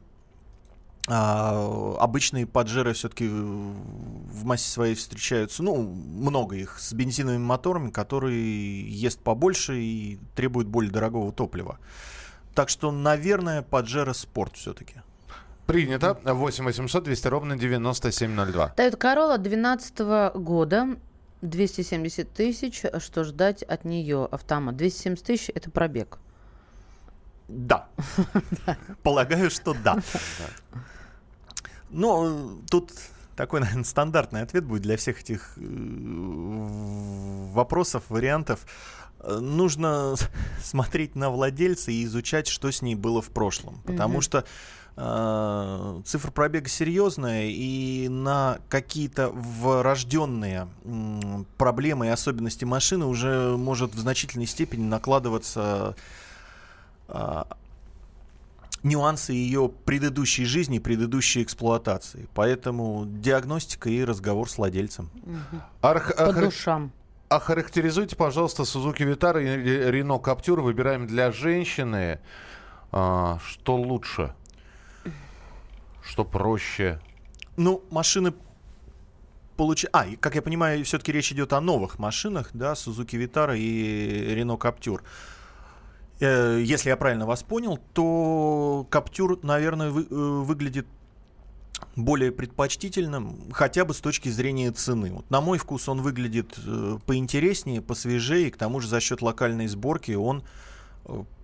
А, 1.08 1.96
обычные 2.00 2.46
Pajero 2.46 2.92
все-таки 2.94 3.28
в 3.28 4.44
массе 4.44 4.68
своей 4.68 4.96
встречаются, 4.96 5.62
ну, 5.62 5.82
много 5.82 6.56
их, 6.56 6.80
с 6.80 6.92
бензиновыми 6.92 7.42
моторами, 7.42 7.90
которые 7.90 8.88
ест 8.90 9.20
побольше 9.20 9.78
и 9.78 10.18
требуют 10.34 10.68
более 10.68 10.90
дорогого 10.90 11.30
топлива. 11.32 11.78
Так 12.54 12.68
что, 12.68 12.90
наверное, 12.90 13.62
Pajero 13.62 14.12
Sport 14.12 14.54
все-таки. 14.54 14.96
Принято. 15.66 16.18
8 16.24 16.64
800 16.64 17.04
200 17.04 17.28
ровно 17.28 17.56
9702. 17.56 18.74
Toyota 18.76 18.98
Corolla 18.98 19.38
2012 19.38 20.34
года. 20.34 20.96
270 21.42 22.32
тысяч. 22.32 22.82
Что 22.98 23.24
ждать 23.24 23.62
от 23.62 23.84
нее? 23.84 24.26
Автомат. 24.30 24.76
270 24.76 25.24
тысяч– 25.24 25.50
это 25.54 25.70
пробег. 25.70 26.18
Да. 27.48 27.88
Полагаю, 29.02 29.50
что 29.50 29.74
да. 29.74 29.98
Но 31.90 32.58
тут 32.70 32.92
такой, 33.36 33.60
наверное, 33.60 33.84
стандартный 33.84 34.42
ответ 34.42 34.64
будет 34.64 34.82
для 34.82 34.96
всех 34.96 35.20
этих 35.20 35.54
э, 35.56 35.60
вопросов, 37.52 38.04
вариантов. 38.08 38.66
Э, 39.20 39.38
Нужно 39.38 40.14
смотреть 40.62 41.14
на 41.14 41.30
владельца 41.30 41.90
и 41.90 42.04
изучать, 42.04 42.46
что 42.46 42.70
с 42.70 42.82
ней 42.82 42.94
было 42.94 43.20
в 43.20 43.30
прошлом. 43.30 43.82
Потому 43.82 44.20
что 44.20 44.38
э, 44.38 44.44
цифра 44.94 46.30
пробега 46.30 46.68
серьезная, 46.68 47.46
и 47.46 48.08
на 48.10 48.58
какие-то 48.68 49.30
врожденные 49.30 50.68
проблемы 51.56 52.06
и 52.06 52.10
особенности 52.10 52.64
машины 52.64 53.06
уже 53.06 53.56
может 53.56 53.94
в 53.94 53.98
значительной 53.98 54.46
степени 54.46 54.84
накладываться 54.84 55.96
а, 57.08 57.46
нюансы 58.82 59.32
ее 59.32 59.70
предыдущей 59.84 60.44
жизни, 60.44 60.78
предыдущей 60.78 61.42
эксплуатации. 61.42 62.28
Поэтому 62.34 63.04
диагностика 63.06 63.88
и 63.88 64.04
разговор 64.04 64.50
с 64.50 64.58
владельцем. 64.58 65.10
Арх- 65.80 66.14
По 66.16 66.32
душам. 66.32 66.92
Охарактеризуйте, 67.30 68.14
пожалуйста, 68.14 68.64
Suzuki 68.64 69.10
Vitara 69.10 69.42
и 69.42 69.90
Renault 69.90 70.22
Captur. 70.22 70.60
Выбираем 70.60 71.06
для 71.06 71.32
женщины. 71.32 72.20
А, 72.90 73.38
что 73.42 73.76
лучше? 73.76 74.34
Что 76.02 76.24
проще? 76.24 77.00
Ну, 77.56 77.82
машины 77.90 78.32
получ... 79.56 79.84
А, 79.92 80.06
и, 80.06 80.16
как 80.16 80.34
я 80.34 80.42
понимаю, 80.42 80.84
все-таки 80.84 81.12
речь 81.12 81.32
идет 81.32 81.52
о 81.52 81.60
новых 81.60 81.98
машинах, 81.98 82.50
да, 82.54 82.72
Suzuki 82.72 83.16
Vitara 83.18 83.56
и 83.56 84.34
Renault 84.34 84.58
Captur. 84.58 85.00
Э, 86.20 86.60
Если 86.62 86.88
я 86.88 86.96
правильно 86.96 87.26
вас 87.26 87.42
понял, 87.42 87.78
то 87.94 88.86
Captur, 88.90 89.38
наверное, 89.42 89.90
вы- 89.90 90.06
э, 90.10 90.14
выглядит 90.44 90.86
более 91.96 92.32
предпочтительным, 92.32 93.50
хотя 93.52 93.84
бы 93.84 93.92
с 93.92 93.98
точки 94.00 94.28
зрения 94.28 94.70
цены. 94.72 95.12
Вот 95.12 95.30
на 95.30 95.40
мой 95.40 95.58
вкус 95.58 95.88
он 95.88 96.00
выглядит 96.00 96.54
э, 96.64 96.98
поинтереснее, 97.06 97.82
посвежее, 97.82 98.48
и 98.48 98.50
к 98.50 98.56
тому 98.56 98.80
же 98.80 98.88
за 98.88 99.00
счет 99.00 99.20
локальной 99.20 99.66
сборки 99.66 100.12
он 100.12 100.42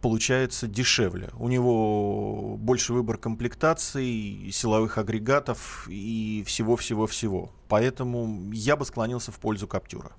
получается 0.00 0.68
дешевле. 0.68 1.30
У 1.38 1.48
него 1.48 2.56
больше 2.56 2.92
выбор 2.92 3.18
комплектаций, 3.18 4.50
силовых 4.52 4.98
агрегатов 4.98 5.86
и 5.88 6.44
всего-всего-всего. 6.46 7.50
Поэтому 7.68 8.50
я 8.52 8.76
бы 8.76 8.84
склонился 8.84 9.32
в 9.32 9.38
пользу 9.38 9.66
Каптюра. 9.66 10.12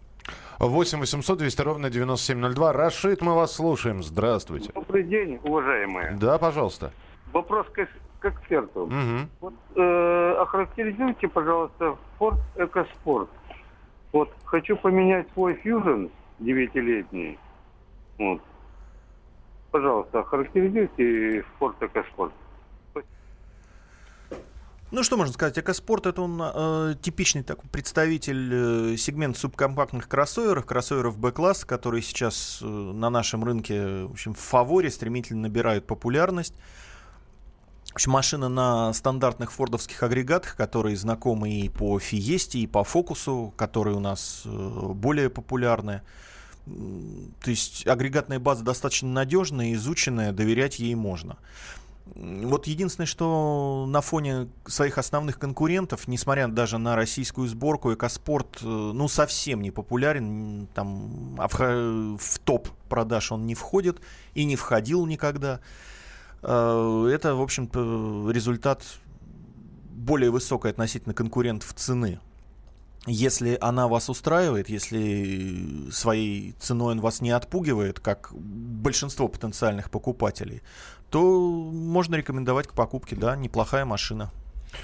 8 0.59 0.99
800 0.99 1.39
200 1.39 1.61
ровно 1.61 1.89
9702. 1.89 2.73
Рашид, 2.73 3.21
мы 3.21 3.33
вас 3.33 3.53
слушаем. 3.53 4.03
Здравствуйте. 4.03 4.71
Добрый 4.73 5.03
день, 5.03 5.39
уважаемые. 5.43 6.17
Да, 6.19 6.37
пожалуйста. 6.37 6.91
Вопрос 7.31 7.65
к, 7.67 7.87
к 8.19 8.25
эксперту. 8.25 8.87
Мгм. 8.87 9.29
Вот, 9.39 9.53
э, 9.75 10.35
охарактеризуйте, 10.39 11.29
пожалуйста, 11.29 11.95
Ford 12.19 12.37
EcoSport. 12.57 13.29
Вот, 14.11 14.29
хочу 14.43 14.75
поменять 14.75 15.27
свой 15.33 15.53
Fusion 15.63 16.11
девятилетний. 16.39 17.39
Вот. 18.17 18.41
Пожалуйста, 19.71 20.19
охарактеризуйте 20.21 21.45
Ford 21.59 21.75
EcoSport. 21.79 22.31
Ну, 24.91 25.03
что 25.03 25.17
можно 25.17 25.31
сказать? 25.31 25.55
Экоспорт 25.59 26.07
это 26.07 26.23
он 26.23 26.41
э, 26.41 26.95
типичный 26.99 27.43
такой 27.43 27.69
представитель 27.69 28.93
э, 28.93 28.97
сегмента 28.97 29.39
субкомпактных 29.39 30.07
кроссоверов, 30.09 30.65
кроссоверов 30.65 31.19
B-класса, 31.19 31.67
которые 31.67 32.01
сейчас 32.01 32.59
э, 32.63 32.65
на 32.65 33.11
нашем 33.11 33.43
рынке 33.43 34.05
в, 34.05 34.13
общем, 34.13 34.33
в 34.33 34.39
фаворе 34.39 34.89
стремительно 34.89 35.43
набирают 35.43 35.85
популярность. 35.85 36.55
В 37.91 37.95
общем, 37.95 38.13
машина 38.13 38.49
на 38.49 38.91
стандартных 38.93 39.51
фордовских 39.51 40.01
агрегатах, 40.01 40.55
которые 40.55 40.95
знакомы 40.95 41.51
и 41.51 41.69
по 41.69 41.99
Фиесте, 41.99 42.57
и 42.57 42.65
по 42.65 42.83
Фокусу, 42.83 43.53
которые 43.57 43.95
у 43.95 43.99
нас 43.99 44.41
э, 44.45 44.49
более 44.49 45.29
популярны. 45.29 46.01
То 46.65 47.49
есть 47.49 47.87
агрегатная 47.87 48.39
база 48.39 48.63
достаточно 48.63 49.09
надежная, 49.09 49.73
изученная, 49.73 50.31
доверять 50.31 50.79
ей 50.79 50.95
можно. 50.95 51.37
Вот 52.15 52.67
единственное, 52.67 53.05
что 53.05 53.85
на 53.87 54.01
фоне 54.01 54.49
своих 54.65 54.97
основных 54.97 55.37
конкурентов, 55.37 56.07
несмотря 56.07 56.47
даже 56.47 56.77
на 56.77 56.95
российскую 56.95 57.47
сборку, 57.47 57.93
Экоспорт, 57.93 58.61
э, 58.61 58.65
ну, 58.65 59.07
совсем 59.07 59.61
не 59.61 59.71
популярен, 59.71 60.67
там, 60.73 61.35
а 61.37 61.47
в, 61.47 62.39
топ 62.43 62.69
продаж 62.89 63.31
он 63.31 63.45
не 63.45 63.53
входит 63.53 64.01
и 64.33 64.45
не 64.45 64.55
входил 64.55 65.05
никогда. 65.05 65.59
Э, 66.41 67.09
это, 67.13 67.35
в 67.35 67.41
общем-то, 67.41 68.31
результат 68.31 68.83
более 69.89 70.31
высокой 70.31 70.71
относительно 70.71 71.13
конкурентов 71.13 71.73
цены. 71.75 72.19
Если 73.05 73.57
она 73.61 73.87
вас 73.87 74.09
устраивает, 74.09 74.69
если 74.69 75.89
своей 75.91 76.53
ценой 76.59 76.91
он 76.91 77.01
вас 77.01 77.21
не 77.21 77.31
отпугивает, 77.31 77.99
как 77.99 78.31
большинство 78.33 79.27
потенциальных 79.27 79.89
покупателей, 79.89 80.61
то 81.09 81.21
можно 81.21 82.15
рекомендовать 82.15 82.67
к 82.67 82.73
покупке, 82.73 83.15
да, 83.15 83.35
неплохая 83.35 83.85
машина. 83.85 84.31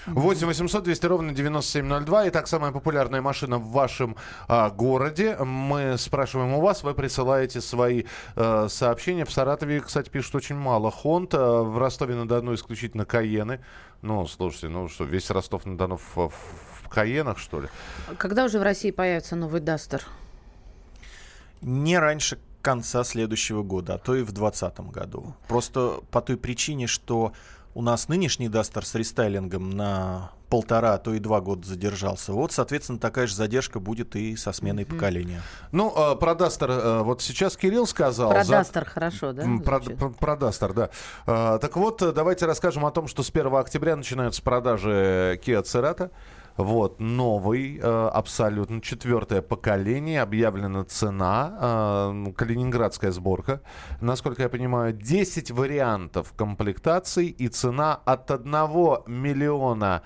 8 0.07 0.47
800 0.47 0.83
200 0.83 1.05
ровно 1.05 1.31
9702. 1.33 2.29
Итак, 2.29 2.47
самая 2.47 2.71
популярная 2.71 3.21
машина 3.21 3.57
в 3.57 3.69
вашем 3.71 4.15
а, 4.47 4.69
городе. 4.69 5.35
Мы 5.37 5.97
спрашиваем 5.97 6.53
у 6.53 6.61
вас, 6.61 6.83
вы 6.83 6.93
присылаете 6.93 7.61
свои 7.61 8.03
а, 8.35 8.67
сообщения. 8.69 9.25
В 9.25 9.31
Саратове, 9.31 9.81
кстати, 9.81 10.09
пишут 10.09 10.35
очень 10.35 10.55
мало 10.55 10.91
Хонд. 10.91 11.33
А, 11.33 11.63
в 11.63 11.77
Ростове-на-Дону 11.77 12.53
исключительно 12.53 13.05
Каены. 13.05 13.59
Ну, 14.01 14.25
слушайте, 14.27 14.69
ну 14.69 14.87
что, 14.87 15.03
весь 15.03 15.29
Ростов-на-Дону 15.29 15.97
в, 15.97 16.17
в, 16.17 16.31
в 16.83 16.89
Каенах, 16.89 17.37
что 17.37 17.61
ли? 17.61 17.67
Когда 18.17 18.45
уже 18.45 18.59
в 18.59 18.63
России 18.63 18.91
появится 18.91 19.35
новый 19.35 19.61
Дастер? 19.61 20.03
Не 21.61 21.97
раньше 21.97 22.37
конца 22.61 23.03
следующего 23.03 23.61
года, 23.61 23.95
а 23.95 23.97
то 23.99 24.15
и 24.15 24.23
в 24.23 24.31
2020 24.31 24.79
году. 24.91 25.35
Просто 25.47 25.99
по 26.09 26.21
той 26.21 26.35
причине, 26.35 26.87
что 26.87 27.33
у 27.75 27.81
нас 27.81 28.07
нынешний 28.07 28.47
Дастер 28.47 28.85
с 28.85 28.95
рестайлингом 28.95 29.69
на 29.69 30.31
полтора, 30.49 30.93
а 30.93 30.97
то 30.97 31.13
и 31.13 31.19
два 31.19 31.41
года 31.41 31.67
задержался. 31.67 32.31
Вот, 32.31 32.53
соответственно, 32.53 32.99
такая 32.99 33.27
же 33.27 33.35
задержка 33.35 33.81
будет 33.81 34.15
и 34.15 34.37
со 34.37 34.53
сменой 34.53 34.83
mm-hmm. 34.83 34.93
поколения. 34.93 35.41
Ну, 35.73 35.93
э, 35.93 36.15
про 36.15 36.35
Дастер 36.35 36.71
э, 36.71 37.01
вот 37.01 37.21
сейчас 37.21 37.57
Кирилл 37.57 37.85
сказал. 37.85 38.31
Про 38.31 38.45
за... 38.45 38.51
Дастер 38.53 38.85
хорошо, 38.85 39.33
да? 39.33 39.45
Про, 39.63 39.81
про, 39.81 40.09
про 40.09 40.35
Дастер, 40.37 40.73
да. 40.73 40.89
Э, 41.27 41.59
так 41.59 41.75
вот, 41.75 42.01
давайте 42.13 42.45
расскажем 42.45 42.85
о 42.85 42.91
том, 42.91 43.07
что 43.07 43.23
с 43.23 43.29
1 43.29 43.53
октября 43.53 43.97
начинаются 43.97 44.41
продажи 44.41 45.39
Kia 45.45 45.61
Cerato. 45.63 46.11
Вот, 46.57 47.01
новый, 47.01 47.77
э, 47.77 47.81
абсолютно 47.81 48.81
четвертое 48.81 49.41
поколение, 49.41 50.21
объявлена 50.21 50.85
цена, 50.85 51.57
э, 51.59 52.31
калининградская 52.31 53.11
сборка. 53.11 53.59
Насколько 53.99 54.43
я 54.43 54.49
понимаю, 54.49 54.93
10 54.93 55.51
вариантов 55.51 56.31
комплектаций 56.33 57.27
и 57.27 57.49
цена 57.49 57.95
от 58.05 58.31
1 58.31 59.03
миллиона 59.05 60.03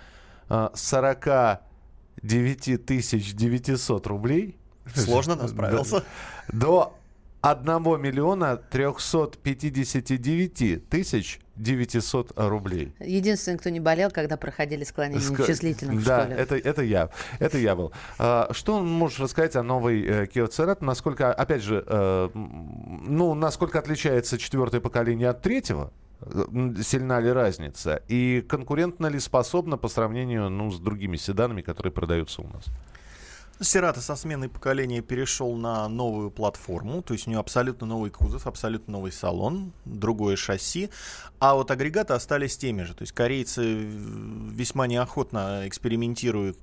э, 0.49 0.69
49 0.73 2.85
тысяч 2.85 3.35
900 3.35 4.07
рублей. 4.07 4.57
Сложно, 4.95 5.35
но 5.35 5.47
справился. 5.47 6.03
До 6.51 6.95
1 7.41 8.01
миллиона 8.01 8.57
359 8.57 10.89
тысяч 10.89 11.39
900 11.59 12.31
рублей. 12.35 12.93
Единственный, 12.99 13.57
кто 13.57 13.69
не 13.69 13.79
болел, 13.79 14.09
когда 14.11 14.37
проходили 14.37 14.83
склонение 14.83 15.21
Ск... 15.21 15.45
числительных 15.45 16.03
да, 16.03 16.21
в 16.21 16.23
школе. 16.23 16.39
это, 16.39 16.55
это 16.55 16.81
я. 16.81 17.09
Это 17.39 17.57
я 17.57 17.75
был. 17.75 17.91
А, 18.17 18.49
что 18.51 18.79
можешь 18.79 19.19
рассказать 19.19 19.55
о 19.55 19.63
новой 19.63 20.01
э, 20.01 20.25
Kia 20.25 20.47
Cerat? 20.47 20.77
Насколько, 20.81 21.33
опять 21.33 21.61
же, 21.61 21.83
э, 21.85 22.29
ну, 22.33 23.33
насколько 23.33 23.79
отличается 23.79 24.37
четвертое 24.37 24.79
поколение 24.79 25.29
от 25.29 25.41
третьего? 25.41 25.91
Сильна 26.83 27.19
ли 27.19 27.31
разница? 27.31 28.01
И 28.07 28.43
конкурентно 28.47 29.07
ли 29.07 29.19
способна 29.19 29.77
по 29.77 29.87
сравнению 29.87 30.49
ну, 30.49 30.69
с 30.69 30.79
другими 30.79 31.15
седанами, 31.15 31.61
которые 31.61 31.93
продаются 31.93 32.41
у 32.41 32.47
нас? 32.47 32.65
Сирата 33.61 33.99
со 33.99 34.15
сменой 34.15 34.47
поколения 34.47 35.01
перешел 35.01 35.55
на 35.57 35.89
новую 35.89 36.31
платформу, 36.31 37.01
то 37.01 37.13
есть 37.13 37.27
у 37.27 37.31
него 37.31 37.41
абсолютно 37.41 37.85
новый 37.85 38.09
кузов, 38.09 38.47
абсолютно 38.47 38.93
новый 38.93 39.11
салон, 39.11 39.73
другое 39.83 40.37
шасси, 40.37 40.89
а 41.39 41.55
вот 41.55 41.69
агрегаты 41.69 42.13
остались 42.13 42.55
теми 42.57 42.83
же. 42.83 42.93
То 42.93 43.01
есть 43.01 43.11
корейцы 43.11 43.63
весьма 43.63 44.87
неохотно 44.87 45.67
экспериментируют 45.67 46.57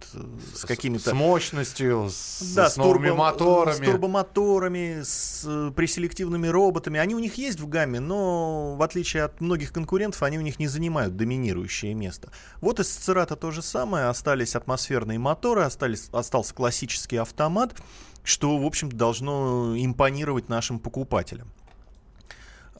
с 0.55 0.65
какими-то... 0.65 1.11
С 1.11 1.13
мощностью, 1.13 2.09
с, 2.11 2.55
да, 2.55 2.71
с 2.71 2.79
новыми 2.79 3.09
турбо, 3.09 3.19
моторами. 3.19 3.75
С 3.75 3.91
турбомоторами, 3.91 5.03
с 5.03 5.73
преселективными 5.77 6.49
роботами. 6.49 6.99
Они 6.99 7.15
у 7.15 7.19
них 7.19 7.35
есть 7.35 7.61
в 7.61 7.69
гамме, 7.69 8.01
но 8.01 8.75
в 8.75 8.83
отличие 8.83 9.25
от 9.25 9.43
многих 9.43 9.71
конкурентов, 9.71 10.23
они 10.23 10.39
у 10.39 10.43
них 10.43 10.59
не 10.59 10.67
занимают 10.67 11.15
доминирующее 11.15 11.93
место. 11.93 12.31
Вот 12.63 12.81
из 12.81 12.89
Церата 12.89 13.37
то 13.37 13.51
же 13.51 13.61
самое. 13.61 14.07
Остались 14.07 14.57
атмосферные 14.57 15.19
моторы, 15.19 15.63
остались, 15.63 16.09
остался 16.13 16.55
классический 16.55 16.86
классический 16.87 17.17
автомат, 17.17 17.75
что, 18.23 18.59
в 18.59 18.65
общем 18.65 18.91
должно 18.91 19.75
импонировать 19.77 20.49
нашим 20.49 20.79
покупателям. 20.79 21.49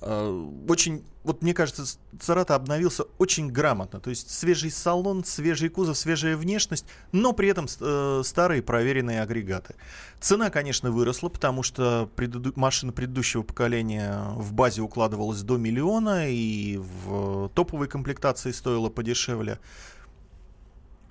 А, 0.01 0.31
очень, 0.69 1.05
вот 1.25 1.43
мне 1.43 1.55
кажется, 1.55 1.99
Царата 2.21 2.55
обновился 2.55 3.05
очень 3.19 3.51
грамотно. 3.51 4.01
То 4.01 4.11
есть 4.11 4.31
свежий 4.31 4.71
салон, 4.71 5.25
свежий 5.25 5.69
кузов, 5.69 5.97
свежая 5.97 6.37
внешность, 6.37 6.87
но 7.13 7.33
при 7.33 7.49
этом 7.49 7.67
э, 7.81 8.23
старые 8.25 8.63
проверенные 8.63 9.23
агрегаты. 9.23 9.75
Цена, 10.21 10.51
конечно, 10.51 10.91
выросла, 10.91 11.29
потому 11.29 11.63
что 11.63 12.09
преду... 12.17 12.53
машина 12.57 12.93
предыдущего 12.93 13.43
поколения 13.43 14.21
в 14.37 14.53
базе 14.53 14.83
укладывалась 14.83 15.43
до 15.43 15.57
миллиона 15.57 16.29
и 16.29 16.79
в 16.79 17.51
топовой 17.55 17.89
комплектации 17.89 18.53
стоила 18.53 18.89
подешевле. 18.89 19.59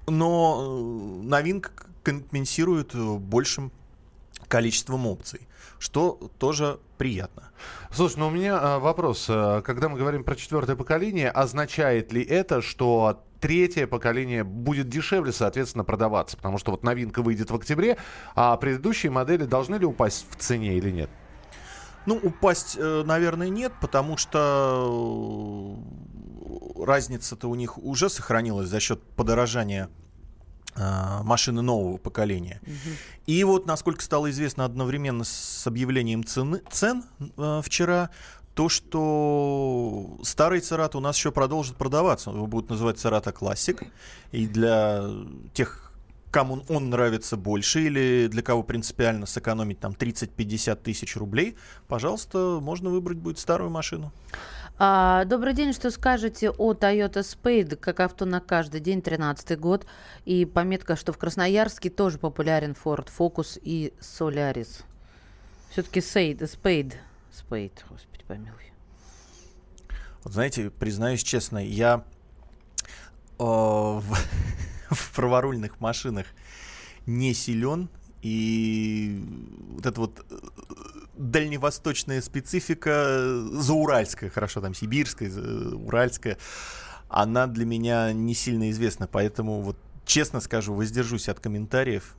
Но 0.08 1.22
э, 1.24 1.28
новинка 1.28 1.72
компенсируют 2.04 2.94
э, 2.94 3.18
большим 3.18 3.72
количеством 4.48 5.08
опций, 5.08 5.48
что 5.80 6.30
тоже 6.38 6.80
приятно. 6.98 7.50
Слушай, 7.92 8.20
ну 8.20 8.28
у 8.28 8.32
меня 8.32 8.60
а, 8.62 8.80
вопрос. 8.80 9.26
Э, 9.30 9.62
когда 9.66 9.90
мы 9.90 9.98
говорим 9.98 10.24
про 10.24 10.36
четвертое 10.36 10.76
поколение, 10.76 11.32
означает 11.32 12.14
ли 12.14 12.24
это, 12.24 12.62
что 12.62 13.24
третье 13.40 13.88
поколение 13.88 14.44
будет 14.44 14.90
дешевле, 14.90 15.32
соответственно, 15.32 15.84
продаваться? 15.84 16.38
Потому 16.38 16.60
что 16.60 16.72
вот 16.72 16.84
новинка 16.84 17.24
выйдет 17.24 17.50
в 17.50 17.56
октябре, 17.56 17.98
а 18.36 18.56
предыдущие 18.58 19.12
модели 19.12 19.46
должны 19.46 19.76
ли 19.76 19.86
упасть 19.86 20.28
в 20.30 20.36
цене 20.36 20.78
или 20.78 20.92
нет? 20.92 21.10
Ну, 22.06 22.20
упасть, 22.22 22.78
наверное, 22.78 23.50
нет, 23.50 23.74
потому 23.82 24.16
что 24.16 25.80
разница-то 26.78 27.50
у 27.50 27.56
них 27.56 27.78
уже 27.78 28.10
сохранилась 28.10 28.70
за 28.70 28.80
счет 28.80 29.02
подорожания 29.16 29.90
а, 30.76 31.24
машины 31.24 31.62
нового 31.62 31.98
поколения. 31.98 32.60
Угу. 32.64 32.96
И 33.28 33.44
вот, 33.44 33.66
насколько 33.66 34.02
стало 34.02 34.30
известно 34.30 34.66
одновременно 34.66 35.24
с 35.24 35.66
объявлением 35.66 36.26
цены, 36.26 36.62
цен 36.70 37.04
э, 37.38 37.62
вчера, 37.64 38.10
то, 38.56 38.70
что 38.70 40.18
старый 40.24 40.62
Церат 40.62 40.96
у 40.96 41.00
нас 41.00 41.18
еще 41.18 41.32
продолжит 41.32 41.76
продаваться. 41.76 42.32
Его 42.32 42.48
будут 42.48 42.70
называть 42.70 42.98
Церата 42.98 43.32
Классик. 43.32 43.84
И 44.32 44.48
для 44.48 45.04
тех, 45.54 45.92
кому 46.32 46.64
он 46.70 46.90
нравится 46.90 47.36
больше 47.36 47.84
или 47.84 48.28
для 48.32 48.42
кого 48.42 48.64
принципиально 48.64 49.26
сэкономить 49.26 49.80
там 49.80 49.92
30-50 49.92 50.76
тысяч 50.78 51.18
рублей, 51.18 51.58
пожалуйста, 51.88 52.60
можно 52.62 52.90
выбрать 52.90 53.18
будет 53.18 53.40
старую 53.40 53.70
машину. 53.70 54.14
А, 54.78 55.24
добрый 55.24 55.54
день, 55.54 55.72
что 55.72 55.90
скажете 55.90 56.50
о 56.50 56.74
Toyota 56.74 57.22
Spade, 57.22 57.78
как 57.78 58.02
авто 58.02 58.26
на 58.26 58.42
каждый 58.42 58.82
день, 58.82 59.02
13 59.02 59.58
год, 59.58 59.86
и 60.26 60.44
пометка, 60.44 60.98
что 60.98 61.14
в 61.14 61.18
Красноярске 61.18 61.90
тоже 61.90 62.18
популярен 62.18 62.76
Ford 62.84 63.08
Focus 63.18 63.58
и 63.64 63.94
Solaris. 64.02 64.84
Все-таки 65.70 66.02
Spade, 66.02 66.40
Spade, 66.40 66.96
Spade, 67.32 67.72
господи 67.90 68.24
помилуй. 68.28 68.74
Вот 70.26 70.34
знаете, 70.34 70.70
признаюсь 70.70 71.24
честно, 71.24 71.66
я 71.66 72.04
э, 73.40 73.44
в, 73.44 74.04
в 74.90 75.16
праворульных 75.16 75.80
машинах 75.80 76.26
не 77.06 77.34
силен, 77.34 77.88
и 78.22 79.24
вот 79.70 79.86
это 79.86 80.02
вот 80.02 80.26
э, 80.30 80.36
дальневосточная 81.18 82.22
специфика, 82.22 83.44
зауральская, 83.52 84.30
хорошо, 84.30 84.62
там 84.62 84.74
сибирская, 84.74 85.32
уральская, 85.32 86.38
она 87.10 87.48
для 87.48 87.66
меня 87.66 88.12
не 88.14 88.34
сильно 88.34 88.70
известна, 88.72 89.08
поэтому 89.08 89.62
вот 89.62 89.78
честно 90.06 90.40
скажу, 90.40 90.74
воздержусь 90.74 91.30
от 91.30 91.40
комментариев. 91.40 92.16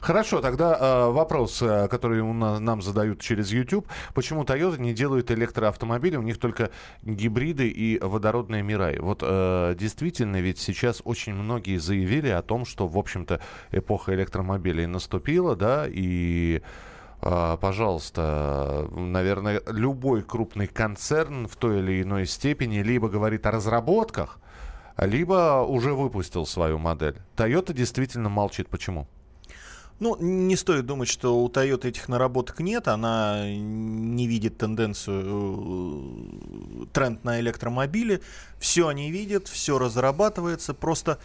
Хорошо, 0.00 0.40
тогда 0.40 0.76
э, 0.78 1.10
вопрос, 1.10 1.62
э, 1.62 1.88
который 1.88 2.20
у 2.20 2.32
на- 2.32 2.58
нам 2.58 2.82
задают 2.82 3.20
через 3.20 3.50
YouTube. 3.50 3.86
Почему 4.14 4.42
Toyota 4.42 4.78
не 4.78 4.92
делают 4.92 5.30
электроавтомобили? 5.30 6.16
У 6.16 6.22
них 6.22 6.38
только 6.38 6.70
гибриды 7.02 7.68
и 7.68 7.98
водородные 7.98 8.62
Мирай. 8.62 8.98
Вот 8.98 9.20
э, 9.22 9.74
действительно, 9.78 10.40
ведь 10.40 10.58
сейчас 10.58 11.00
очень 11.04 11.34
многие 11.34 11.78
заявили 11.78 12.28
о 12.28 12.42
том, 12.42 12.64
что, 12.66 12.88
в 12.88 12.98
общем-то, 12.98 13.40
эпоха 13.70 14.14
электромобилей 14.14 14.86
наступила, 14.86 15.56
да, 15.56 15.86
и 15.88 16.62
Пожалуйста, 17.20 18.88
наверное, 18.92 19.62
любой 19.66 20.22
крупный 20.22 20.66
концерн 20.66 21.46
в 21.46 21.56
той 21.56 21.80
или 21.80 22.02
иной 22.02 22.26
степени 22.26 22.78
либо 22.78 23.08
говорит 23.08 23.44
о 23.44 23.50
разработках, 23.50 24.38
либо 24.96 25.62
уже 25.66 25.92
выпустил 25.92 26.46
свою 26.46 26.78
модель. 26.78 27.16
Toyota 27.36 27.74
действительно 27.74 28.28
молчит. 28.28 28.68
Почему? 28.68 29.06
Ну, 30.00 30.16
не 30.18 30.56
стоит 30.56 30.86
думать, 30.86 31.08
что 31.08 31.42
у 31.42 31.48
Toyota 31.50 31.88
этих 31.88 32.08
наработок 32.08 32.60
нет. 32.60 32.88
Она 32.88 33.44
не 33.46 34.26
видит 34.26 34.56
тенденцию, 34.56 35.24
э, 36.82 36.86
тренд 36.94 37.22
на 37.22 37.38
электромобили. 37.38 38.22
Все 38.58 38.88
они 38.88 39.10
видят, 39.10 39.46
все 39.46 39.78
разрабатывается. 39.78 40.72
Просто 40.72 41.18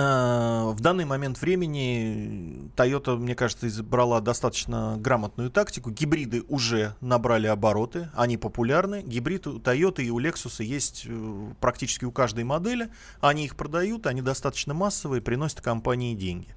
в 0.00 0.80
данный 0.80 1.04
момент 1.04 1.40
времени 1.40 2.70
Toyota, 2.76 3.16
мне 3.16 3.34
кажется, 3.34 3.68
избрала 3.68 4.20
достаточно 4.20 4.96
грамотную 4.98 5.50
тактику. 5.50 5.90
Гибриды 5.90 6.42
уже 6.48 6.94
набрали 7.00 7.46
обороты, 7.46 8.10
они 8.14 8.36
популярны. 8.36 9.02
Гибрид 9.02 9.46
у 9.46 9.58
Toyota 9.58 10.02
и 10.02 10.10
у 10.10 10.20
Lexus 10.20 10.62
есть 10.62 11.04
э, 11.06 11.52
практически 11.60 12.04
у 12.04 12.12
каждой 12.12 12.44
модели. 12.44 12.90
Они 13.20 13.44
их 13.44 13.56
продают, 13.56 14.06
они 14.06 14.22
достаточно 14.22 14.74
массовые, 14.74 15.22
приносят 15.22 15.60
компании 15.60 16.14
деньги. 16.14 16.48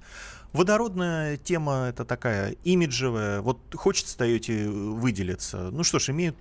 Водородная 0.52 1.36
тема 1.36 1.86
это 1.88 2.04
такая 2.04 2.52
имиджевая. 2.62 3.40
Вот 3.40 3.58
хочется 3.74 4.16
Toyota 4.16 4.94
выделиться. 4.94 5.70
Ну 5.70 5.82
что 5.82 5.98
ж, 5.98 6.10
имеют 6.10 6.36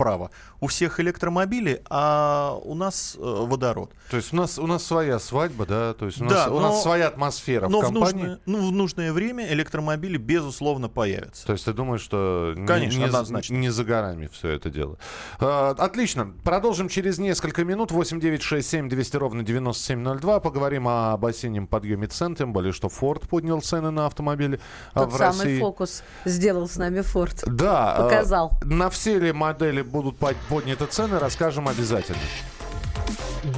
право. 0.00 0.30
У 0.60 0.66
всех 0.66 0.98
электромобили, 0.98 1.82
а 1.90 2.58
у 2.64 2.74
нас 2.74 3.16
э, 3.18 3.20
водород. 3.22 3.90
То 4.10 4.16
есть 4.16 4.32
у 4.32 4.36
нас, 4.36 4.58
у 4.58 4.66
нас 4.66 4.82
своя 4.82 5.18
свадьба, 5.18 5.66
да? 5.66 5.92
То 5.92 6.06
есть 6.06 6.20
у, 6.22 6.26
Да, 6.26 6.34
нас, 6.34 6.48
у 6.48 6.58
нас 6.60 6.72
но- 6.76 6.80
своя 6.80 7.08
атмосфера 7.08 7.68
Но 7.68 7.80
в 7.80 7.82
в 7.82 7.86
компании. 7.86 8.12
нужное, 8.22 8.40
ну, 8.46 8.68
в 8.68 8.72
нужное 8.72 9.12
время 9.12 9.46
электромобили, 9.52 10.16
безусловно, 10.16 10.88
появятся. 10.88 11.46
То 11.46 11.52
есть 11.52 11.66
ты 11.66 11.74
думаешь, 11.74 12.00
что 12.00 12.54
не- 12.56 12.66
Конечно, 12.66 12.98
не, 12.98 13.04
однозначно. 13.04 13.54
не 13.56 13.68
за 13.68 13.84
горами 13.84 14.30
все 14.32 14.48
это 14.48 14.70
дело. 14.70 14.96
А, 15.38 15.74
отлично. 15.78 16.32
Продолжим 16.44 16.88
через 16.88 17.18
несколько 17.18 17.62
минут. 17.64 17.92
8 17.92 18.20
9 18.20 18.42
6 18.42 18.66
7 18.68 18.88
200 18.88 19.16
ровно 19.18 19.42
9702. 19.42 20.40
Поговорим 20.40 20.88
об 20.88 21.24
осеннем 21.26 21.66
подъеме 21.66 22.06
цен. 22.06 22.34
Тем 22.36 22.52
более, 22.54 22.72
что 22.72 22.88
Ford 22.88 23.28
поднял 23.28 23.60
цены 23.60 23.90
на 23.90 24.06
автомобили 24.06 24.60
а, 24.94 25.00
Тот 25.00 25.12
в 25.12 25.16
самый 25.18 25.38
России. 25.44 25.60
фокус 25.60 26.02
сделал 26.24 26.68
с 26.68 26.76
нами 26.76 27.02
Форд. 27.02 27.42
Да. 27.46 27.94
а, 27.96 28.02
Показал. 28.04 28.52
на 28.62 28.88
все 28.88 29.18
ли 29.18 29.32
модели 29.32 29.82
будут 29.90 30.16
под- 30.18 30.36
подняты 30.48 30.86
цены, 30.86 31.18
расскажем 31.18 31.68
обязательно. 31.68 32.18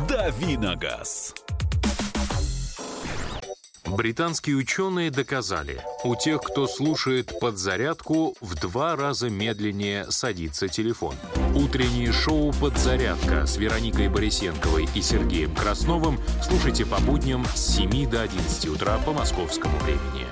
«Дави 0.09 0.57
на 0.57 0.77
газ». 0.77 1.35
Британские 3.85 4.57
ученые 4.57 5.11
доказали, 5.11 5.83
у 6.03 6.17
тех, 6.17 6.41
кто 6.41 6.67
слушает 6.67 7.39
подзарядку, 7.41 8.35
в 8.41 8.55
два 8.55 8.97
раза 8.97 9.29
медленнее 9.29 10.11
садится 10.11 10.67
телефон. 10.69 11.15
Утреннее 11.55 12.11
шоу 12.11 12.53
«Подзарядка» 12.55 13.45
с 13.45 13.59
Вероникой 13.59 14.09
Борисенковой 14.09 14.89
и 14.95 15.03
Сергеем 15.03 15.55
Красновым 15.55 16.19
слушайте 16.43 16.87
по 16.87 17.01
будням 17.01 17.45
с 17.55 17.77
7 17.77 18.09
до 18.09 18.23
11 18.23 18.69
утра 18.69 18.99
по 19.05 19.13
московскому 19.13 19.77
времени. 19.81 20.27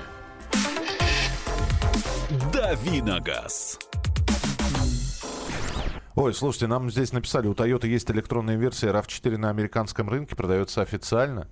«Дави 2.51 3.01
на 3.03 3.19
газ». 3.19 3.77
Ой, 6.15 6.33
слушайте, 6.33 6.67
нам 6.67 6.91
здесь 6.91 7.13
написали, 7.13 7.47
у 7.47 7.53
Toyota 7.53 7.87
есть 7.87 8.11
электронная 8.11 8.57
версия 8.57 8.89
RAV4 8.89 9.37
на 9.37 9.49
американском 9.49 10.09
рынке, 10.09 10.35
продается 10.35 10.81
официально. 10.81 11.47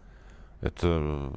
Это... 0.61 1.31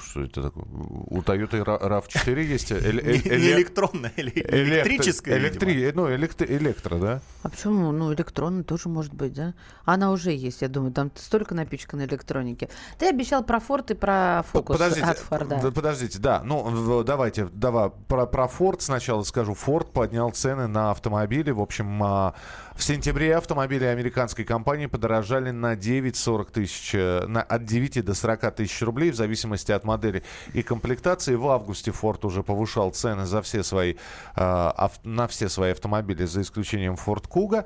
Что 0.00 0.22
это 0.22 0.42
такое? 0.42 0.64
У 0.64 1.20
Toyota 1.22 1.62
Ra- 1.64 1.80
RAV4 1.80 2.42
есть... 2.42 2.70
Не, 2.70 2.76
не 2.76 2.82
эле- 3.00 3.52
электронная, 3.56 4.12
эле- 4.16 4.32
электро- 4.32 4.56
электрическая. 4.62 5.38
электри- 5.38 5.92
Ну, 5.94 6.12
электро, 6.14 6.46
электро, 6.46 6.98
да? 6.98 7.20
А 7.42 7.48
почему? 7.48 7.92
Ну, 7.92 8.12
электронный 8.12 8.64
тоже 8.64 8.88
может 8.88 9.14
быть, 9.14 9.32
да? 9.34 9.54
Она 9.84 10.10
уже 10.10 10.32
есть, 10.32 10.62
я 10.62 10.68
думаю, 10.68 10.92
там 10.92 11.10
столько 11.14 11.54
напичкано 11.54 12.02
электроники. 12.04 12.68
Ты 12.98 13.08
обещал 13.08 13.42
про 13.44 13.60
Форд 13.60 13.90
и 13.90 13.94
про 13.94 14.44
Фокус 14.52 14.76
Подождите, 14.76 15.06
от 15.06 15.18
Форда. 15.18 15.58
да, 15.62 15.70
подождите, 15.70 16.18
да, 16.18 16.42
ну 16.44 17.02
давайте, 17.04 17.46
давай 17.52 17.90
про, 18.08 18.26
про 18.26 18.46
Ford 18.46 18.80
сначала 18.80 19.22
скажу. 19.22 19.52
Ford 19.54 19.90
поднял 19.92 20.30
цены 20.30 20.66
на 20.66 20.90
автомобили. 20.90 21.50
В 21.50 21.60
общем, 21.60 22.02
а, 22.02 22.34
в 22.76 22.82
сентябре 22.82 23.36
автомобили 23.36 23.84
американской 23.84 24.44
компании 24.44 24.86
подорожали 24.86 25.50
на 25.50 25.74
9-40 25.74 26.50
тысяч, 26.52 26.94
э, 26.94 27.26
на, 27.26 27.42
от 27.42 27.64
9 27.64 28.04
до 28.04 28.14
40 28.14 28.54
тысяч 28.54 28.82
рублей 28.82 29.10
в 29.10 29.14
зависимости 29.16 29.72
от 29.72 29.84
модели 29.84 30.22
и 30.52 30.62
комплектации. 30.62 31.34
В 31.34 31.48
августе 31.48 31.90
Ford 31.90 32.26
уже 32.26 32.42
повышал 32.42 32.90
цены 32.90 33.24
за 33.26 33.40
все 33.42 33.62
свои, 33.62 33.94
ав- 34.34 35.00
на 35.04 35.26
все 35.26 35.48
свои 35.48 35.72
автомобили, 35.72 36.24
за 36.26 36.42
исключением 36.42 36.94
Ford 36.94 37.24
Kuga. 37.28 37.64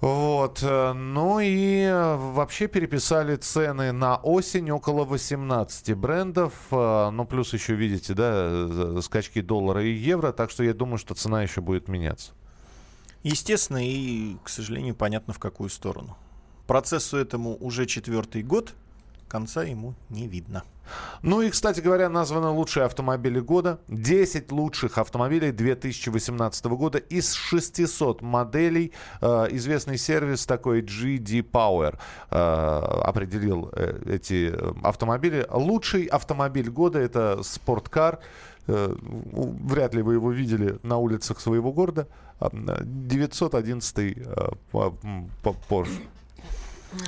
Вот. 0.00 0.60
э, 0.62 0.92
Ну 0.92 1.40
и 1.40 1.82
э, 1.82 2.16
вообще 2.16 2.68
переписали 2.68 3.34
цены 3.36 3.90
на 3.92 4.16
осень 4.16 4.70
около 4.70 5.04
18 5.04 5.94
брендов. 5.96 6.52
э, 6.70 7.10
Ну, 7.10 7.24
плюс 7.24 7.52
еще, 7.52 7.74
видите, 7.74 8.14
да, 8.14 8.30
э, 8.34 9.00
скачки 9.02 9.40
доллара 9.40 9.82
и 9.82 9.90
евро. 9.90 10.32
Так 10.32 10.50
что 10.50 10.62
я 10.62 10.72
думаю, 10.74 10.98
что 10.98 11.14
цена 11.14 11.42
еще 11.42 11.60
будет 11.62 11.88
меняться. 11.88 12.32
Естественно, 13.22 13.84
и, 13.84 14.36
к 14.44 14.48
сожалению, 14.48 14.94
понятно 14.94 15.32
в 15.32 15.38
какую 15.38 15.70
сторону. 15.70 16.16
Процессу 16.66 17.16
этому 17.16 17.56
уже 17.56 17.86
четвертый 17.86 18.42
год, 18.42 18.74
конца 19.28 19.62
ему 19.62 19.94
не 20.08 20.28
видно. 20.28 20.64
Ну 21.22 21.42
и, 21.42 21.50
кстати 21.50 21.80
говоря, 21.80 22.08
названы 22.08 22.48
лучшие 22.48 22.86
автомобили 22.86 23.40
года. 23.40 23.80
10 23.88 24.50
лучших 24.52 24.98
автомобилей 24.98 25.52
2018 25.52 26.64
года 26.66 26.98
из 26.98 27.34
600 27.34 28.22
моделей. 28.22 28.92
Э, 29.20 29.46
известный 29.50 29.98
сервис 29.98 30.46
такой 30.46 30.82
GD 30.82 31.42
Power 31.50 31.98
э, 32.30 32.36
определил 32.36 33.70
э, 33.72 34.00
эти 34.06 34.50
э, 34.52 34.72
автомобили. 34.82 35.46
Лучший 35.50 36.04
автомобиль 36.06 36.70
года 36.70 36.98
это 36.98 37.42
спорткар. 37.42 38.20
Э, 38.68 38.94
вряд 39.02 39.94
ли 39.94 40.02
вы 40.02 40.14
его 40.14 40.30
видели 40.30 40.78
на 40.82 40.98
улицах 40.98 41.40
своего 41.40 41.72
города. 41.72 42.06
А, 42.38 42.50
911 42.52 44.14
э, 44.18 44.48
по- 44.70 44.94
м, 45.02 45.30
по- 45.42 45.56
Porsche. 45.68 46.00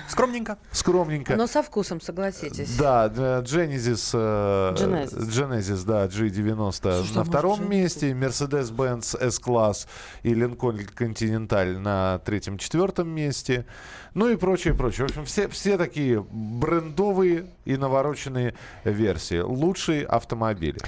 Скромненько. 0.08 0.58
Скромненько. 0.72 1.36
Но 1.36 1.46
со 1.46 1.62
вкусом, 1.62 2.00
согласитесь. 2.02 2.76
Да, 2.76 3.06
э, 3.14 3.42
Genesis, 3.42 4.10
э, 4.12 4.74
Genesis. 4.74 5.18
Genesis, 5.30 5.84
да, 5.86 6.06
G90 6.06 7.04
Что 7.04 7.14
на 7.18 7.24
втором 7.24 7.60
Genesis? 7.60 7.68
месте, 7.68 8.10
Mercedes-Benz 8.12 9.18
S-класс 9.18 9.86
и 10.22 10.34
Lincoln 10.34 10.86
Continental 10.94 11.78
на 11.78 12.18
третьем-четвертом 12.26 13.08
месте, 13.08 13.64
ну 14.12 14.28
и 14.28 14.36
прочее, 14.36 14.74
прочее. 14.74 15.06
В 15.06 15.10
общем, 15.10 15.24
все, 15.24 15.48
все 15.48 15.78
такие 15.78 16.22
брендовые 16.30 17.46
и 17.64 17.76
навороченные 17.78 18.54
версии. 18.84 19.40
Лучшие 19.40 20.04
автомобили. 20.04 20.78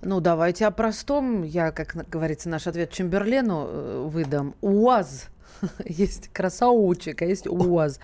Ну, 0.00 0.20
давайте 0.20 0.66
о 0.66 0.70
простом. 0.70 1.42
Я, 1.42 1.72
как 1.72 2.08
говорится, 2.08 2.48
наш 2.48 2.66
ответ 2.68 2.90
Чемберлену 2.90 3.66
э, 3.68 4.08
выдам. 4.08 4.54
УАЗ. 4.60 5.26
Есть 5.84 6.28
красавчик, 6.28 7.20
а 7.22 7.24
есть 7.24 7.48
УАЗ. 7.48 7.98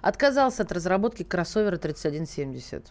Отказался 0.00 0.62
от 0.62 0.70
разработки 0.70 1.24
кроссовера 1.24 1.76
3170. 1.76 2.84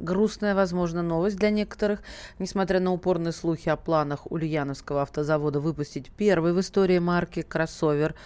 Грустная, 0.00 0.56
возможно, 0.56 1.02
новость 1.02 1.36
для 1.36 1.50
некоторых. 1.50 2.02
Несмотря 2.40 2.80
на 2.80 2.92
упорные 2.92 3.32
слухи 3.32 3.68
о 3.68 3.76
планах 3.76 4.30
Ульяновского 4.30 5.02
автозавода 5.02 5.60
выпустить 5.60 6.10
первый 6.10 6.52
в 6.52 6.60
истории 6.60 6.98
марки 6.98 7.42
кроссовер 7.42 8.16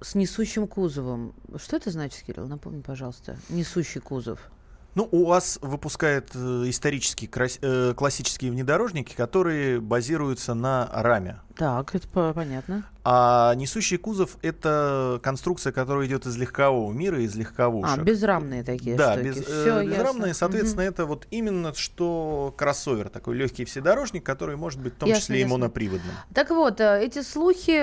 с 0.00 0.14
несущим 0.14 0.66
кузовом. 0.66 1.34
Что 1.56 1.76
это 1.76 1.90
значит, 1.90 2.22
Кирилл? 2.22 2.46
Напомни, 2.46 2.80
пожалуйста. 2.80 3.36
Несущий 3.50 4.00
кузов. 4.00 4.50
Ну, 4.96 5.08
УАЗ 5.12 5.60
выпускает 5.62 6.30
э, 6.34 6.38
исторические 6.66 7.30
крас- 7.30 7.58
э, 7.62 7.94
классические 7.96 8.50
внедорожники, 8.50 9.14
которые 9.14 9.80
базируются 9.80 10.52
на 10.54 10.88
раме. 10.92 11.38
Так, 11.56 11.94
это 11.94 12.08
по- 12.08 12.32
понятно. 12.34 12.84
А 13.04 13.54
несущий 13.54 13.98
кузов— 13.98 14.36
это 14.42 15.20
конструкция, 15.22 15.72
которая 15.72 16.06
идет 16.08 16.26
из 16.26 16.36
легкового 16.36 16.92
мира, 16.92 17.20
из 17.22 17.36
легковушек. 17.36 17.98
А, 17.98 18.02
безрамные 18.02 18.64
такие 18.64 18.96
да, 18.96 19.12
штуки. 19.14 19.24
без, 19.26 19.36
э, 19.48 19.84
безрамные, 19.86 20.28
ясно. 20.28 20.34
соответственно, 20.34 20.82
Мгм. 20.82 20.90
это 20.92 21.06
вот 21.06 21.26
именно 21.30 21.72
что 21.74 22.52
кроссовер, 22.58 23.10
такой 23.10 23.36
легкий 23.36 23.64
вседорожник, 23.64 24.24
который 24.26 24.56
может 24.56 24.80
быть 24.80 24.94
в 24.94 24.96
том 24.96 25.08
Ясно, 25.08 25.20
числе 25.20 25.36
и 25.36 25.40
ясно. 25.42 25.54
моноприводным. 25.56 26.12
Так 26.34 26.50
вот, 26.50 26.80
эти 26.80 27.22
слухи, 27.22 27.78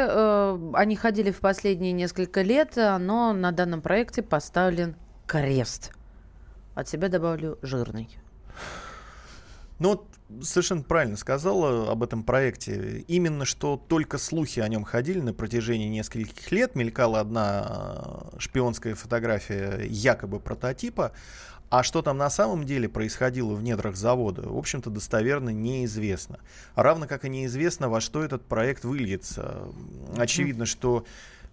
они 0.75 0.95
ходили 0.97 1.31
в 1.31 1.39
последние 1.39 1.93
несколько 1.93 2.41
лет, 2.41 2.73
но 2.75 3.31
на 3.31 3.51
данном 3.53 3.81
проекте 3.81 4.21
поставлен 4.23 4.95
крест. 5.25 5.91
От 6.77 6.87
себя 6.87 7.09
добавлю 7.09 7.57
жирный. 7.63 8.07
Ну 9.79 9.89
вот 9.89 10.07
совершенно 10.43 10.83
правильно 10.83 11.17
сказала 11.17 11.91
об 11.91 12.03
этом 12.03 12.21
проекте. 12.21 13.03
Именно 13.07 13.45
что 13.45 13.81
только 13.87 14.19
слухи 14.19 14.59
о 14.59 14.67
нем 14.67 14.83
ходили 14.83 15.19
на 15.19 15.33
протяжении 15.33 15.87
нескольких 15.87 16.51
лет. 16.51 16.75
Мелькала 16.75 17.19
одна 17.19 18.29
э, 18.35 18.37
шпионская 18.37 18.93
фотография 18.93 19.87
якобы 19.89 20.39
прототипа. 20.39 21.13
А 21.71 21.81
что 21.81 22.03
там 22.03 22.17
на 22.17 22.29
самом 22.29 22.63
деле 22.63 22.87
происходило 22.87 23.55
в 23.55 23.63
недрах 23.63 23.95
завода, 23.95 24.43
в 24.43 24.55
общем-то, 24.55 24.91
достоверно 24.91 25.49
неизвестно. 25.49 26.37
Равно 26.75 27.07
как 27.07 27.25
и 27.25 27.29
неизвестно, 27.29 27.89
во 27.89 28.01
что 28.01 28.21
этот 28.21 28.45
проект 28.45 28.83
выльется. 28.85 29.63
Очевидно, 30.15 30.67
что 30.67 31.05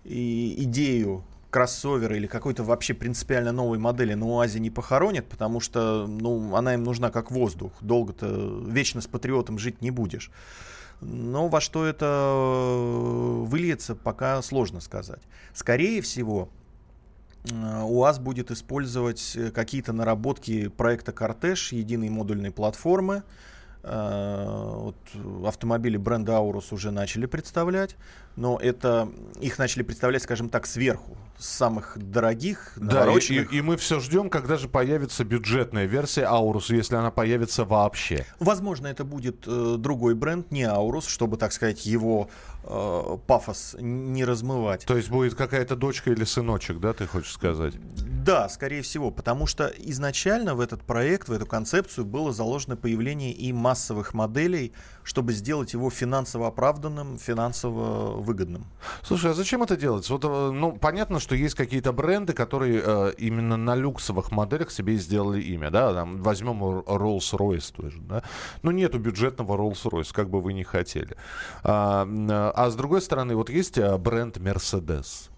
и 0.05 0.55
идею 0.65 1.25
кроссовера 1.55 2.17
или 2.17 2.27
какой-то 2.27 2.65
вообще 2.65 2.95
принципиально 2.95 3.53
новой 3.53 3.79
модели 3.79 4.15
на 4.15 4.27
УАЗе 4.27 4.59
не 4.59 4.71
похоронят, 4.71 5.29
потому 5.29 5.61
что 5.61 6.05
ну, 6.09 6.57
она 6.57 6.75
им 6.75 6.83
нужна 6.83 7.13
как 7.13 7.31
воздух. 7.31 7.73
Долго-то 7.81 8.61
вечно 8.67 9.01
с 9.01 9.07
патриотом 9.07 9.61
жить 9.61 9.81
не 9.81 9.93
будешь. 9.93 10.33
Но 11.01 11.47
во 11.47 11.61
что 11.61 11.87
это 11.87 13.45
выльется, 13.47 13.95
пока 13.95 14.43
сложно 14.43 14.81
сказать. 14.81 15.21
Скорее 15.53 16.03
всего, 16.03 16.49
э, 17.49 17.83
УАЗ 17.85 18.19
будет 18.19 18.51
использовать 18.51 19.37
э, 19.37 19.53
какие-то 19.53 19.93
наработки 19.93 20.67
проекта 20.67 21.13
«Кортеж», 21.13 21.71
единой 21.71 22.09
модульной 22.09 22.51
платформы. 22.51 23.23
Э, 23.87 24.77
вот 24.77 24.97
автомобили 25.47 25.99
бренда 25.99 26.37
Аурус 26.37 26.73
уже 26.73 26.91
начали 26.91 27.27
представлять, 27.27 27.97
но 28.35 28.59
это 28.59 29.11
их 29.43 29.59
начали 29.59 29.83
представлять, 29.83 30.23
скажем 30.23 30.49
так, 30.49 30.67
сверху 30.67 31.19
самых 31.37 31.99
дорогих, 31.99 32.73
да, 32.77 33.11
и, 33.11 33.19
и, 33.19 33.59
и 33.59 33.61
мы 33.61 33.77
все 33.77 34.01
ждем, 34.01 34.31
когда 34.31 34.57
же 34.57 34.69
появится 34.69 35.25
бюджетная 35.25 35.85
версия 35.85 36.25
Аурус, 36.25 36.71
если 36.71 36.95
она 36.95 37.11
появится 37.11 37.65
вообще. 37.65 38.25
Возможно, 38.39 38.87
это 38.87 39.05
будет 39.05 39.45
э, 39.47 39.77
другой 39.79 40.15
бренд, 40.15 40.51
не 40.51 40.63
Аурус, 40.63 41.07
чтобы, 41.07 41.37
так 41.37 41.53
сказать, 41.53 41.85
его 41.85 42.31
э, 42.67 43.19
пафос 43.27 43.77
не 43.79 44.25
размывать. 44.25 44.85
То 44.87 44.97
есть 44.97 45.11
будет 45.11 45.35
какая-то 45.35 45.77
дочка 45.77 46.11
или 46.11 46.25
сыночек, 46.25 46.79
да, 46.81 46.93
ты 46.93 47.07
хочешь 47.07 47.33
сказать? 47.33 47.75
Да, 48.25 48.49
скорее 48.49 48.83
всего, 48.83 49.11
потому 49.11 49.47
что 49.47 49.67
изначально 49.79 50.55
в 50.55 50.61
этот 50.61 50.83
проект, 50.83 51.29
в 51.29 51.33
эту 51.33 51.47
концепцию 51.47 52.05
было 52.07 52.33
заложено 52.33 52.77
появление 52.77 53.33
и 53.33 53.53
массовых 53.53 54.15
моделей, 54.15 54.73
чтобы 55.03 55.33
сделать 55.33 55.75
его 55.75 55.91
финансово 55.91 56.49
оправданным, 56.49 57.19
финансово 57.19 58.21
выгодным. 58.21 58.67
Слушай, 59.03 59.33
а 59.33 59.35
зачем 59.35 59.63
это 59.63 59.77
делать? 59.77 60.09
Вот, 60.09 60.25
э, 60.25 60.51
ну, 60.51 60.73
понятно, 60.73 61.21
что 61.21 61.35
есть 61.35 61.55
какие-то 61.55 61.93
бренды, 61.93 62.33
которые 62.33 62.83
э, 62.85 63.13
именно 63.19 63.57
на 63.57 63.75
люксовых 63.75 64.33
моделях 64.33 64.71
себе 64.71 64.97
сделали 64.97 65.43
имя, 65.43 65.71
да, 65.71 65.93
там, 65.93 66.23
возьмем 66.23 66.63
Rolls-Royce 66.65 67.75
тоже, 67.77 68.01
да, 68.01 68.23
но 68.63 68.73
нету 68.73 68.99
бюджетного 68.99 69.57
Rolls-Royce, 69.57 70.13
как 70.13 70.31
бы 70.31 70.41
вы 70.41 70.55
ни 70.55 70.63
хотели. 70.63 71.17
А, 71.63 72.07
а 72.55 72.71
с 72.71 72.77
другой 72.77 73.03
стороны, 73.03 73.35
вот 73.37 73.51
есть 73.51 73.79
э, 73.79 73.97
бренд 73.99 74.37
Mercedes, 74.39 75.31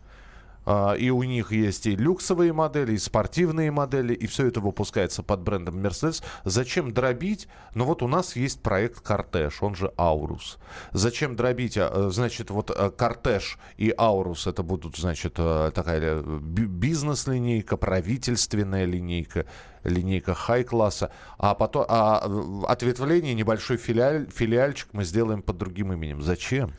а, 0.66 0.94
и 0.94 1.10
у 1.10 1.22
них 1.22 1.52
есть 1.52 1.86
и 1.86 1.94
люксовые 1.94 2.52
модели, 2.52 2.94
и 2.94 2.98
спортивные 2.98 3.70
модели, 3.70 4.12
и 4.12 4.26
все 4.26 4.48
это 4.48 4.60
выпускается 4.60 5.22
под 5.22 5.40
брендом 5.40 5.78
Mercedes. 5.78 6.24
Зачем 6.44 6.92
дробить? 6.92 7.46
Ну 7.74 7.84
вот 7.84 8.02
у 8.02 8.08
нас 8.08 8.34
есть 8.34 8.60
проект 8.60 9.00
Кортеж, 9.00 9.62
он 9.62 9.76
же 9.76 9.92
Аурус. 9.96 10.58
Зачем 10.92 11.36
дробить? 11.36 11.78
А, 11.78 12.10
значит, 12.10 12.50
вот 12.50 12.72
э, 12.74 12.90
Кортеж 12.90 13.58
и 13.76 13.94
Аурус 13.96 14.48
это 14.48 14.64
будут, 14.64 14.96
значит, 14.96 15.34
э, 15.38 15.70
такая 15.72 16.20
бизнес-линейка, 16.22 17.76
правительственная 17.76 18.86
линейка, 18.86 19.46
линейка 19.84 20.34
хай-класса, 20.34 21.12
а 21.38 21.54
потом 21.54 21.86
а 21.88 22.28
ответвление, 22.66 23.34
небольшой 23.34 23.76
филиаль, 23.76 24.28
филиальчик 24.34 24.88
мы 24.92 25.04
сделаем 25.04 25.42
под 25.42 25.58
другим 25.58 25.92
именем. 25.92 26.22
Зачем? 26.22 26.72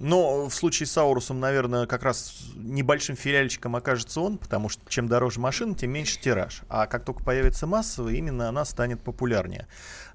Но 0.00 0.48
в 0.48 0.54
случае 0.54 0.86
с 0.86 0.96
Аурусом, 0.98 1.40
наверное, 1.40 1.86
как 1.86 2.02
раз 2.02 2.46
небольшим 2.56 3.16
филиальчиком 3.16 3.76
окажется 3.76 4.20
он, 4.20 4.38
потому 4.38 4.68
что 4.68 4.82
чем 4.88 5.08
дороже 5.08 5.40
машина, 5.40 5.74
тем 5.74 5.90
меньше 5.90 6.20
тираж. 6.20 6.62
А 6.68 6.86
как 6.86 7.04
только 7.04 7.22
появится 7.22 7.66
массовая, 7.66 8.14
именно 8.14 8.48
она 8.48 8.64
станет 8.64 9.00
популярнее. 9.00 9.66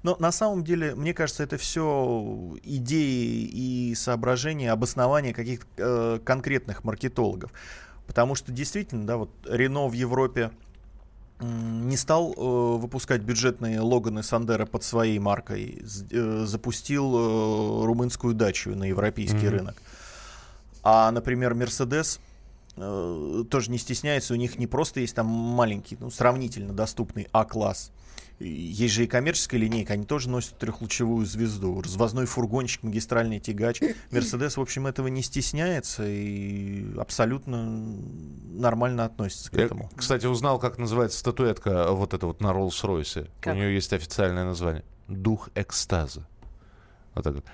Но 0.02 0.16
на 0.18 0.32
самом 0.32 0.64
деле, 0.64 0.94
мне 0.94 1.14
кажется, 1.14 1.42
это 1.42 1.56
все 1.56 2.56
идеи 2.62 3.44
и 3.44 3.94
соображения, 3.94 4.72
обоснования 4.72 5.32
каких-то 5.32 5.66
э, 5.76 6.18
конкретных 6.24 6.84
маркетологов. 6.84 7.52
Потому 8.06 8.34
что 8.34 8.52
действительно, 8.52 9.06
да, 9.06 9.16
вот 9.16 9.30
Рено 9.48 9.86
в 9.86 9.92
Европе 9.92 10.50
не 11.40 11.96
стал 11.96 12.34
э, 12.36 12.78
выпускать 12.78 13.22
бюджетные 13.22 13.80
Логаны 13.80 14.22
Сандера 14.22 14.66
под 14.66 14.84
своей 14.84 15.18
маркой, 15.18 15.82
э, 16.10 16.44
запустил 16.46 17.14
э, 17.14 17.86
румынскую 17.86 18.34
дачу 18.34 18.70
на 18.76 18.84
европейский 18.84 19.46
mm-hmm. 19.46 19.48
рынок. 19.48 19.82
А, 20.82 21.10
например, 21.10 21.54
Мерседес 21.54 22.20
э, 22.76 23.44
тоже 23.50 23.70
не 23.70 23.78
стесняется, 23.78 24.34
у 24.34 24.36
них 24.36 24.58
не 24.58 24.66
просто 24.66 25.00
есть 25.00 25.14
там 25.14 25.26
маленький, 25.26 25.96
ну, 26.00 26.10
сравнительно 26.10 26.72
доступный 26.72 27.28
А-класс, 27.32 27.90
есть 28.40 28.94
же 28.94 29.04
и 29.04 29.06
коммерческая 29.06 29.60
линейка, 29.60 29.92
они 29.92 30.04
тоже 30.04 30.30
носят 30.30 30.58
трехлучевую 30.58 31.26
звезду. 31.26 31.80
Развозной 31.82 32.26
фургончик, 32.26 32.82
магистральный 32.82 33.38
тягач. 33.38 33.80
Мерседес, 34.10 34.56
в 34.56 34.60
общем, 34.60 34.86
этого 34.86 35.08
не 35.08 35.22
стесняется 35.22 36.04
и 36.06 36.86
абсолютно 36.98 37.98
нормально 38.52 39.04
относится 39.04 39.50
к 39.50 39.54
Я, 39.54 39.64
этому. 39.64 39.90
Кстати, 39.94 40.26
узнал, 40.26 40.58
как 40.58 40.78
называется 40.78 41.18
статуэтка 41.18 41.92
вот 41.92 42.14
эта 42.14 42.26
вот 42.26 42.40
на 42.40 42.48
Роллс-Ройсе. 42.48 43.28
У 43.44 43.50
нее 43.50 43.74
есть 43.74 43.92
официальное 43.92 44.44
название. 44.44 44.84
Дух 45.06 45.50
экстаза. 45.54 46.26
Вот 47.14 47.24
так 47.24 47.34
вот. 47.34 47.44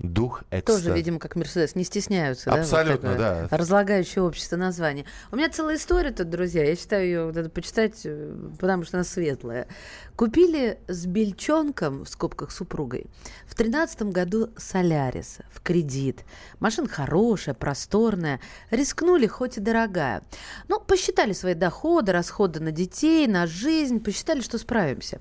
Дух 0.00 0.44
экстаза. 0.50 0.84
Тоже, 0.84 0.94
видимо, 0.94 1.18
как 1.18 1.36
Мерседес, 1.36 1.74
не 1.74 1.84
стесняются. 1.84 2.50
Абсолютно, 2.50 3.16
да. 3.16 3.42
Вот 3.42 3.50
да. 3.50 3.56
Разлагающее 3.56 4.22
общество 4.22 4.56
название. 4.56 5.04
У 5.30 5.36
меня 5.36 5.50
целая 5.50 5.76
история 5.76 6.10
тут, 6.10 6.30
друзья. 6.30 6.64
Я 6.64 6.74
считаю 6.74 7.04
ее 7.04 7.30
это 7.30 7.50
почитать, 7.50 8.00
э, 8.04 8.34
потому 8.58 8.84
что 8.84 8.96
она 8.96 9.04
светлая. 9.04 9.68
Купили 10.16 10.78
с 10.88 11.04
бельчонком, 11.04 12.04
в 12.04 12.08
скобках 12.08 12.50
супругой, 12.50 13.06
в 13.46 13.54
тринадцатом 13.54 14.10
году 14.10 14.50
Солярис 14.56 15.38
в 15.50 15.60
кредит. 15.60 16.24
Машина 16.60 16.88
хорошая, 16.88 17.54
просторная. 17.54 18.40
Рискнули, 18.70 19.26
хоть 19.26 19.58
и 19.58 19.60
дорогая. 19.60 20.22
Ну, 20.68 20.80
посчитали 20.80 21.34
свои 21.34 21.52
доходы, 21.54 22.12
расходы 22.12 22.60
на 22.60 22.72
детей, 22.72 23.26
на 23.26 23.46
жизнь. 23.46 24.00
Посчитали, 24.00 24.40
что 24.40 24.56
справимся. 24.56 25.20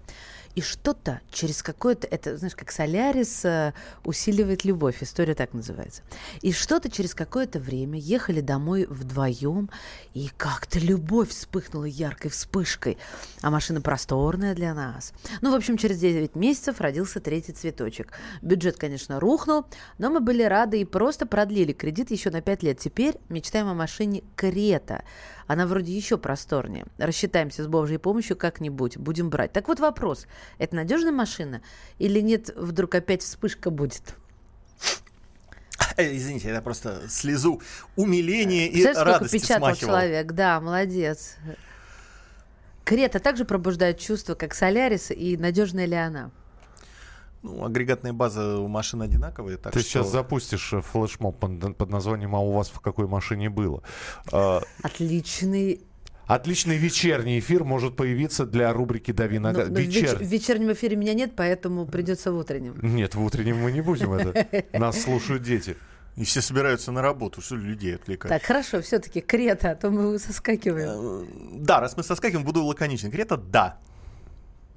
И 0.60 0.62
что-то 0.62 1.22
через 1.32 1.63
какое-то, 1.63 2.06
это, 2.06 2.36
знаешь, 2.36 2.54
как 2.54 2.69
Солярис 2.69 3.45
э, 3.45 3.72
усиливает 4.04 4.65
любовь, 4.65 5.02
история 5.02 5.34
так 5.34 5.54
называется. 5.54 6.02
И 6.41 6.52
что-то 6.52 6.91
через 6.91 7.15
какое-то 7.15 7.60
время 7.60 7.98
ехали 7.98 8.41
домой 8.41 8.86
вдвоем, 8.89 9.69
и 10.13 10.30
как-то 10.36 10.78
любовь 10.80 11.30
вспыхнула 11.30 11.86
яркой 11.86 12.30
вспышкой. 12.30 12.98
А 13.41 13.52
машина 13.52 13.80
просторная 13.80 14.54
для 14.54 14.74
нас. 14.74 15.13
Ну, 15.39 15.54
в 15.54 15.56
общем, 15.56 15.78
через 15.78 15.98
9 16.00 16.36
месяцев 16.36 16.82
родился 16.82 17.22
третий 17.22 17.54
цветочек. 17.54 18.12
Бюджет, 18.41 18.76
конечно, 18.76 19.17
рухнул, 19.22 19.63
но 19.98 20.10
мы 20.10 20.19
были 20.19 20.43
рады 20.43 20.82
и 20.82 20.84
просто 20.84 21.26
продлили 21.26 21.72
кредит 21.72 22.12
еще 22.12 22.32
на 22.32 22.41
5 22.41 22.63
лет. 22.63 22.80
Теперь 22.80 23.15
мечтаем 23.30 23.69
о 23.69 23.74
машине 23.74 24.24
Крета. 24.36 25.06
Она 25.50 25.66
вроде 25.66 25.98
еще 25.98 26.20
просторнее. 26.20 26.86
Рассчитаемся 27.00 27.64
с 27.64 27.68
Божьей 27.68 27.98
помощью 27.98 28.38
как-нибудь. 28.38 28.98
Будем 28.98 29.32
брать. 29.32 29.52
Так 29.52 29.68
вот 29.68 29.80
вопрос. 29.80 30.28
Это 30.60 30.76
надежная 30.76 31.12
машина? 31.12 31.64
Или 31.98 32.20
нет, 32.20 32.52
вдруг 32.56 32.94
опять 32.94 33.24
вспышка 33.24 33.72
будет? 33.72 34.14
Э, 35.98 36.16
извините, 36.16 36.50
это 36.50 36.62
просто 36.62 37.02
слезу 37.10 37.64
умиления 37.96 38.68
и 38.68 38.80
Знаешь, 38.80 38.98
радости 38.98 39.40
печатал 39.40 39.70
смахивал. 39.70 39.90
человек, 39.90 40.32
да, 40.34 40.62
молодец. 40.62 41.38
Крета 42.84 43.20
также 43.20 43.44
пробуждает 43.44 43.98
чувство, 43.98 44.36
как 44.36 44.54
Солярис, 44.54 45.10
и 45.10 45.36
надежная 45.36 45.86
ли 45.86 45.96
она? 45.96 46.30
Ну, 47.41 47.63
агрегатная 47.63 48.12
база 48.12 48.58
у 48.58 48.67
машин 48.67 49.02
одинаковая. 49.02 49.58
Так 49.58 49.73
Ты 49.73 49.80
что... 49.80 49.89
сейчас 49.89 50.12
запустишь 50.12 50.73
э, 50.73 50.82
флешмоб 50.82 51.39
под, 51.39 51.78
под 51.78 51.89
названием 51.89 52.36
«А 52.36 52.39
у 52.39 52.52
вас 52.52 52.69
в 52.69 52.80
какой 52.82 53.08
машине 53.08 53.49
было?». 53.49 53.82
А, 54.32 54.62
Отличный 54.84 55.82
Отличный 56.30 56.78
вечерний 56.78 57.39
эфир 57.39 57.63
может 57.63 57.95
появиться 57.95 58.45
для 58.45 58.71
рубрики 58.71 59.12
«Дави 59.12 59.39
на 59.39 59.52
но, 59.52 59.60
газ». 59.60 59.69
но 59.69 59.80
Вечер... 59.80 60.17
В 60.17 60.21
вечернем 60.21 60.71
эфире 60.73 60.95
меня 60.95 61.15
нет, 61.15 61.32
поэтому 61.36 61.88
придется 61.88 62.32
в 62.32 62.38
утреннем. 62.38 62.78
Нет, 62.84 63.15
в 63.15 63.23
утреннем 63.23 63.58
мы 63.58 63.71
не 63.71 63.82
будем 63.82 64.13
это. 64.13 64.65
Нас 64.78 65.02
слушают 65.02 65.41
дети. 65.41 65.75
И 66.17 66.25
все 66.25 66.41
собираются 66.41 66.91
на 66.91 67.02
работу, 67.02 67.41
что 67.41 67.56
людей 67.56 67.95
отвлекать. 67.95 68.30
Так, 68.30 68.43
хорошо, 68.43 68.82
все-таки 68.82 69.21
Крета, 69.21 69.71
а 69.71 69.75
то 69.75 69.89
мы 69.89 70.19
соскакиваем. 70.19 71.23
Э, 71.23 71.25
Да, 71.62 71.80
раз 71.80 71.97
мы 71.97 72.04
соскакиваем, 72.04 72.45
буду 72.45 72.63
лаконичен. 72.63 73.10
Крета, 73.10 73.36
да. 73.36 73.80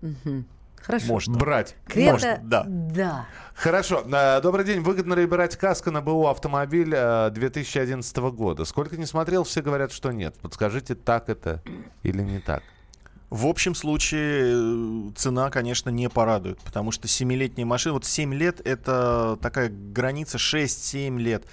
Мгм. 0.00 0.46
Хорошо. 0.82 1.06
Можно. 1.06 1.38
Брать. 1.38 1.76
Крета, 1.86 2.12
Можно, 2.12 2.40
да. 2.42 2.64
да. 2.66 3.26
Хорошо. 3.54 4.04
Э, 4.12 4.40
Добрый 4.40 4.64
день. 4.64 4.80
Выгодно 4.80 5.14
ли 5.14 5.26
брать 5.26 5.56
каско 5.56 5.90
на 5.90 6.00
БУ 6.00 6.26
автомобиль 6.26 6.92
э, 6.94 7.30
2011 7.30 8.16
года? 8.34 8.64
Сколько 8.64 8.96
не 8.96 9.06
смотрел, 9.06 9.44
все 9.44 9.62
говорят, 9.62 9.92
что 9.92 10.10
нет. 10.12 10.34
Подскажите, 10.40 10.94
так 10.94 11.28
это 11.28 11.62
или 12.02 12.22
не 12.22 12.40
так? 12.40 12.62
В 13.30 13.46
общем 13.46 13.74
случае 13.74 14.52
э, 14.54 15.10
цена, 15.16 15.48
конечно, 15.48 15.88
не 15.90 16.10
порадует, 16.10 16.58
потому 16.60 16.90
что 16.90 17.06
7-летняя 17.06 17.64
машина, 17.64 17.94
вот 17.94 18.04
7 18.04 18.34
лет 18.34 18.60
это 18.66 19.38
такая 19.40 19.70
граница 19.70 20.36
6-7 20.36 21.18
лет, 21.18 21.46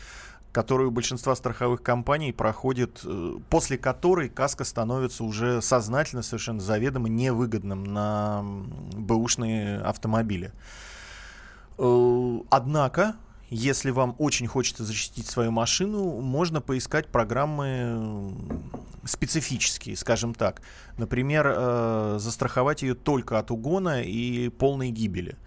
которую 0.51 0.91
большинство 0.91 1.35
страховых 1.35 1.83
компаний 1.83 2.31
проходит, 2.31 3.01
э, 3.03 3.37
после 3.49 3.77
которой 3.77 4.29
каска 4.29 4.63
становится 4.63 5.23
уже 5.23 5.61
сознательно, 5.61 6.23
совершенно 6.23 6.59
заведомо 6.59 7.07
невыгодным 7.07 7.83
на 7.83 8.43
бэушные 8.93 9.79
автомобили. 9.79 10.51
Э, 11.77 12.39
Однако, 12.49 13.15
если 13.49 13.91
вам 13.91 14.15
очень 14.17 14.47
хочется 14.47 14.83
защитить 14.83 15.27
свою 15.27 15.51
машину, 15.51 16.19
можно 16.21 16.61
поискать 16.61 17.07
программы 17.07 18.33
специфические, 19.05 19.95
скажем 19.95 20.33
так. 20.33 20.61
Например, 20.97 21.53
э, 21.55 22.17
застраховать 22.19 22.81
ее 22.81 22.95
только 22.95 23.39
от 23.39 23.51
угона 23.51 24.01
и 24.01 24.49
полной 24.49 24.89
гибели. 24.89 25.37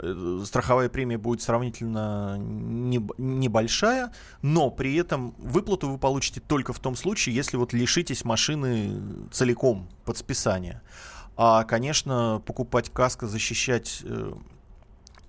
Э, 0.00 0.42
Страховая 0.44 0.88
премия 0.88 1.18
будет 1.18 1.42
сравнительно 1.42 2.36
неб- 2.38 3.12
небольшая, 3.18 4.12
но 4.42 4.70
при 4.70 4.94
этом 4.96 5.34
выплату 5.38 5.88
вы 5.88 5.98
получите 5.98 6.40
только 6.40 6.72
в 6.72 6.78
том 6.78 6.96
случае, 6.96 7.34
если 7.34 7.56
вот 7.56 7.72
лишитесь 7.72 8.24
машины 8.24 9.28
целиком 9.32 9.88
под 10.04 10.16
списание. 10.16 10.82
А, 11.36 11.64
конечно, 11.64 12.42
покупать 12.46 12.90
каско, 12.90 13.26
защищать 13.26 14.00
э, 14.04 14.32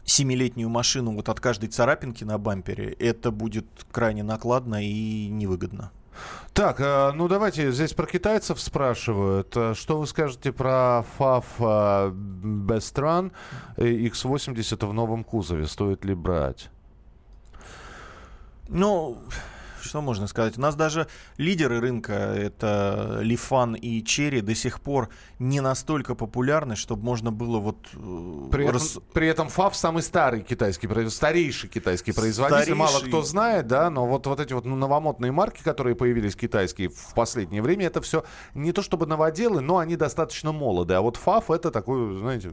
семилетнюю 0.06 0.70
машину 0.70 1.14
вот 1.14 1.30
от 1.30 1.40
каждой 1.40 1.70
царапинки 1.70 2.24
на 2.24 2.38
бампере, 2.38 2.94
это 2.94 3.32
будет 3.32 3.68
крайне 3.92 4.24
накладно 4.24 4.84
и 4.84 5.28
невыгодно. 5.28 5.92
Так, 6.54 6.80
э, 6.80 7.12
ну 7.14 7.28
давайте, 7.28 7.72
здесь 7.72 7.94
про 7.94 8.06
китайцев 8.06 8.60
спрашивают. 8.60 9.56
Э, 9.56 9.74
Что 9.76 10.00
вы 10.00 10.08
скажете 10.08 10.52
про 10.52 11.06
FAF 11.18 11.46
э, 11.60 12.12
Bestran 12.12 13.32
э, 13.78 13.86
X80 13.86 14.86
в 14.86 14.94
новом 14.94 15.24
кузове? 15.24 15.68
Стоит 15.68 16.04
ли 16.06 16.14
брать? 16.16 16.70
Ну, 18.68 19.18
что 19.82 20.02
можно 20.02 20.28
сказать? 20.28 20.58
У 20.58 20.62
нас 20.62 20.76
даже 20.76 21.08
лидеры 21.38 21.80
рынка, 21.80 22.14
это 22.14 23.20
Лифан 23.22 23.76
и 23.76 24.04
Черри, 24.04 24.42
до 24.42 24.56
сих 24.56 24.82
пор 24.82 25.10
не 25.40 25.62
настолько 25.62 26.16
популярны, 26.16 26.76
чтобы 26.76 27.04
можно 27.04 27.32
было 27.32 27.60
вот... 27.60 27.78
э, 27.94 28.48
При 28.52 28.64
этом, 28.66 28.74
рас- 28.76 29.00
при 29.14 29.28
этом 29.28 29.48
FAF 29.48 29.74
самый 29.74 30.04
старый 30.04 30.42
китайский, 30.42 30.88
старейший 31.10 31.70
китайский 31.70 32.12
производитель. 32.12 32.76
Мало 32.76 32.90
Старейший. 32.90 33.10
кто 33.10 33.22
знает, 33.24 33.68
да, 33.68 33.90
но 33.90 34.06
вот, 34.08 34.28
вот 34.28 34.40
эти 34.40 34.54
вот 34.54 34.66
новомодные 34.66 35.32
марки, 35.32 35.62
которые 35.64 35.96
появились 35.96 36.36
китайские 36.36 36.90
в 36.90 37.14
последнее 37.14 37.62
время, 37.62 37.88
это 37.88 38.02
все 38.02 38.24
не 38.54 38.72
то 38.72 38.82
чтобы 38.82 39.06
новоделы, 39.06 39.62
но 39.62 39.78
они 39.78 39.96
достаточно 39.96 40.52
молоды. 40.52 40.94
А 40.94 41.02
вот 41.02 41.18
FAF 41.24 41.54
это 41.56 41.72
такой, 41.72 42.18
знаете, 42.20 42.52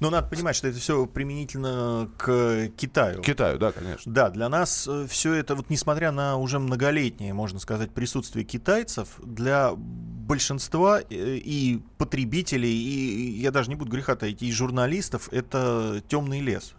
Но 0.00 0.10
надо 0.10 0.28
понимать, 0.28 0.56
что 0.56 0.68
это 0.68 0.78
все 0.78 1.06
применительно 1.06 2.10
к 2.16 2.68
Китаю. 2.76 3.20
Китаю, 3.22 3.58
да, 3.58 3.72
конечно. 3.72 4.10
Да, 4.12 4.30
для 4.30 4.48
нас 4.48 4.88
все 5.08 5.34
это, 5.34 5.54
вот 5.54 5.70
несмотря 5.70 6.12
на 6.12 6.36
уже 6.40 6.58
многолетнее, 6.58 7.34
можно 7.34 7.58
сказать, 7.58 7.90
присутствие 7.92 8.44
китайцев, 8.44 9.20
для 9.22 9.72
большинства 9.74 11.00
э, 11.00 11.04
и 11.10 11.82
потребителей, 11.96 12.72
и 12.72 13.40
я 13.40 13.50
даже 13.50 13.70
не 13.70 13.76
буду 13.76 13.90
греха 13.90 14.16
таить, 14.16 14.42
и 14.42 14.52
журналистов, 14.52 15.28
это 15.32 16.02
темный 16.08 16.40
лес. 16.40 16.74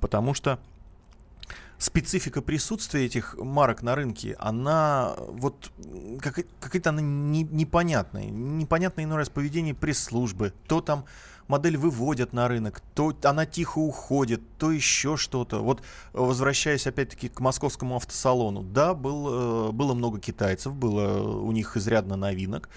Потому 0.00 0.34
что 0.34 0.58
специфика 1.78 2.42
присутствия 2.42 3.04
этих 3.06 3.36
марок 3.38 3.82
на 3.82 3.94
рынке, 3.94 4.36
она 4.38 5.14
вот 5.16 5.70
как- 6.20 6.46
какая-то 6.60 6.90
она 6.90 7.00
не- 7.00 7.44
непонятная. 7.44 8.26
Непонятное 8.26 9.04
иной 9.04 9.18
раз 9.18 9.28
поведение 9.28 9.74
пресс-службы. 9.74 10.52
То 10.66 10.80
там 10.80 11.04
модель 11.48 11.76
выводят 11.76 12.32
на 12.32 12.46
рынок, 12.48 12.80
то 12.94 13.16
она 13.24 13.46
тихо 13.46 13.78
уходит, 13.78 14.40
то 14.58 14.70
еще 14.70 15.16
что-то. 15.16 15.60
Вот 15.60 15.80
э, 15.80 15.82
возвращаясь 16.12 16.86
опять-таки 16.86 17.28
к 17.28 17.40
московскому 17.40 17.96
автосалону, 17.96 18.62
да, 18.62 18.94
был, 18.94 19.68
э, 19.68 19.72
было 19.72 19.94
много 19.94 20.20
китайцев, 20.20 20.74
было 20.74 21.20
у 21.20 21.50
них 21.52 21.76
изрядно 21.76 22.16
новинок, 22.16 22.68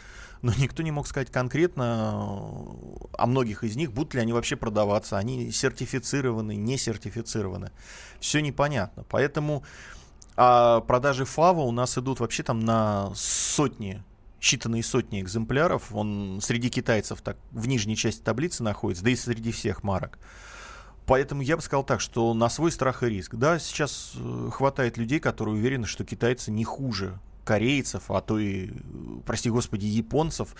но 0.41 0.53
никто 0.57 0.81
не 0.83 0.91
мог 0.91 1.07
сказать 1.07 1.31
конкретно 1.31 2.13
э, 2.13 3.17
о 3.17 3.25
многих 3.27 3.63
из 3.63 3.75
них, 3.75 3.91
будут 3.91 4.13
ли 4.13 4.21
они 4.21 4.33
вообще 4.33 4.55
продаваться, 4.55 5.17
они 5.17 5.51
сертифицированы, 5.51 6.55
не 6.55 6.77
сертифицированы. 6.77 7.71
Все 8.19 8.41
непонятно. 8.41 9.05
Поэтому 9.09 9.63
а 10.37 10.79
продажи 10.81 11.25
ФАВа 11.25 11.61
у 11.61 11.71
нас 11.71 11.97
идут 11.97 12.19
вообще 12.19 12.43
там 12.43 12.61
на 12.61 13.11
сотни 13.15 14.01
считанные 14.41 14.83
сотни 14.83 15.21
экземпляров. 15.21 15.93
Он 15.93 16.39
среди 16.41 16.69
китайцев 16.69 17.21
так 17.21 17.37
в 17.51 17.67
нижней 17.67 17.95
части 17.95 18.21
таблицы 18.21 18.63
находится, 18.63 19.03
да 19.03 19.11
и 19.11 19.15
среди 19.15 19.51
всех 19.51 19.83
марок. 19.83 20.17
Поэтому 21.05 21.41
я 21.41 21.55
бы 21.55 21.61
сказал 21.61 21.83
так, 21.83 22.01
что 22.01 22.33
на 22.33 22.49
свой 22.49 22.71
страх 22.71 23.03
и 23.03 23.07
риск. 23.07 23.35
Да, 23.35 23.59
сейчас 23.59 24.13
э, 24.15 24.49
хватает 24.51 24.97
людей, 24.97 25.19
которые 25.19 25.55
уверены, 25.55 25.85
что 25.85 26.05
китайцы 26.05 26.51
не 26.51 26.63
хуже 26.63 27.19
корейцев, 27.43 28.09
а 28.09 28.21
то 28.21 28.39
и, 28.39 28.67
э, 28.67 28.71
прости 29.25 29.49
господи, 29.49 29.85
японцев. 29.85 30.55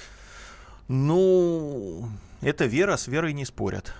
Ну, 0.88 2.10
это 2.42 2.66
вера, 2.66 2.98
с 2.98 3.08
верой 3.08 3.34
не 3.34 3.46
спорят. 3.46 3.94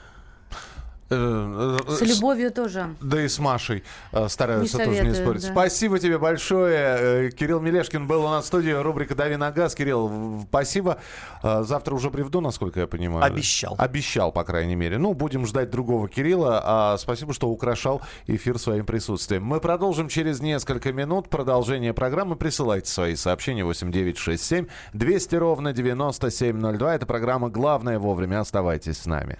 Э, 1.12 1.78
э, 1.88 1.92
С 1.92 2.02
любовью 2.02 2.52
тоже. 2.52 2.96
Да 3.02 3.22
и 3.22 3.28
с 3.28 3.38
Машей 3.38 3.84
э, 4.14 4.30
стараются 4.30 4.78
Не 4.78 4.86
тоже 4.86 5.04
не 5.04 5.14
спорить. 5.14 5.42
да. 5.42 5.52
Спасибо 5.52 6.00
тебе 6.00 6.18
большое. 6.18 7.32
Кирилл 7.32 7.60
Мелешкин 7.60 8.08
был 8.08 8.24
у 8.24 8.30
нас 8.30 8.46
в 8.46 8.48
студии. 8.48 8.72
Рубрика 8.72 9.14
«Дави 9.14 9.36
на 9.36 9.52
газ». 9.52 9.76
Кирилл, 9.76 10.46
спасибо. 10.48 11.00
Завтра 11.44 11.96
уже 11.96 12.10
приведу, 12.12 12.40
насколько 12.40 12.80
я 12.80 12.88
понимаю. 12.88 13.26
Обещал. 13.26 13.76
Обещал, 13.78 14.32
по 14.32 14.44
крайней 14.46 14.76
мере. 14.76 14.98
Ну, 14.98 15.14
будем 15.14 15.46
ждать 15.46 15.70
другого 15.70 16.08
Кирилла. 16.08 16.62
А 16.64 16.98
спасибо, 16.98 17.34
что 17.34 17.50
украшал 17.50 18.02
эфир 18.28 18.58
своим 18.58 18.86
присутствием. 18.86 19.44
Мы 19.44 19.60
продолжим 19.60 20.08
через 20.08 20.40
несколько 20.40 20.94
минут. 20.94 21.30
Продолжение 21.30 21.94
программы. 21.94 22.38
Присылайте 22.38 22.90
свои 22.90 23.16
сообщения 23.16 23.66
8967 23.66 24.68
200 24.94 25.36
ровно 25.36 25.74
9702. 25.74 26.96
Это 26.96 27.06
программа 27.06 27.50
«Главное 27.50 28.00
вовремя». 28.00 28.40
Оставайтесь 28.40 28.98
с 29.00 29.06
нами. 29.06 29.40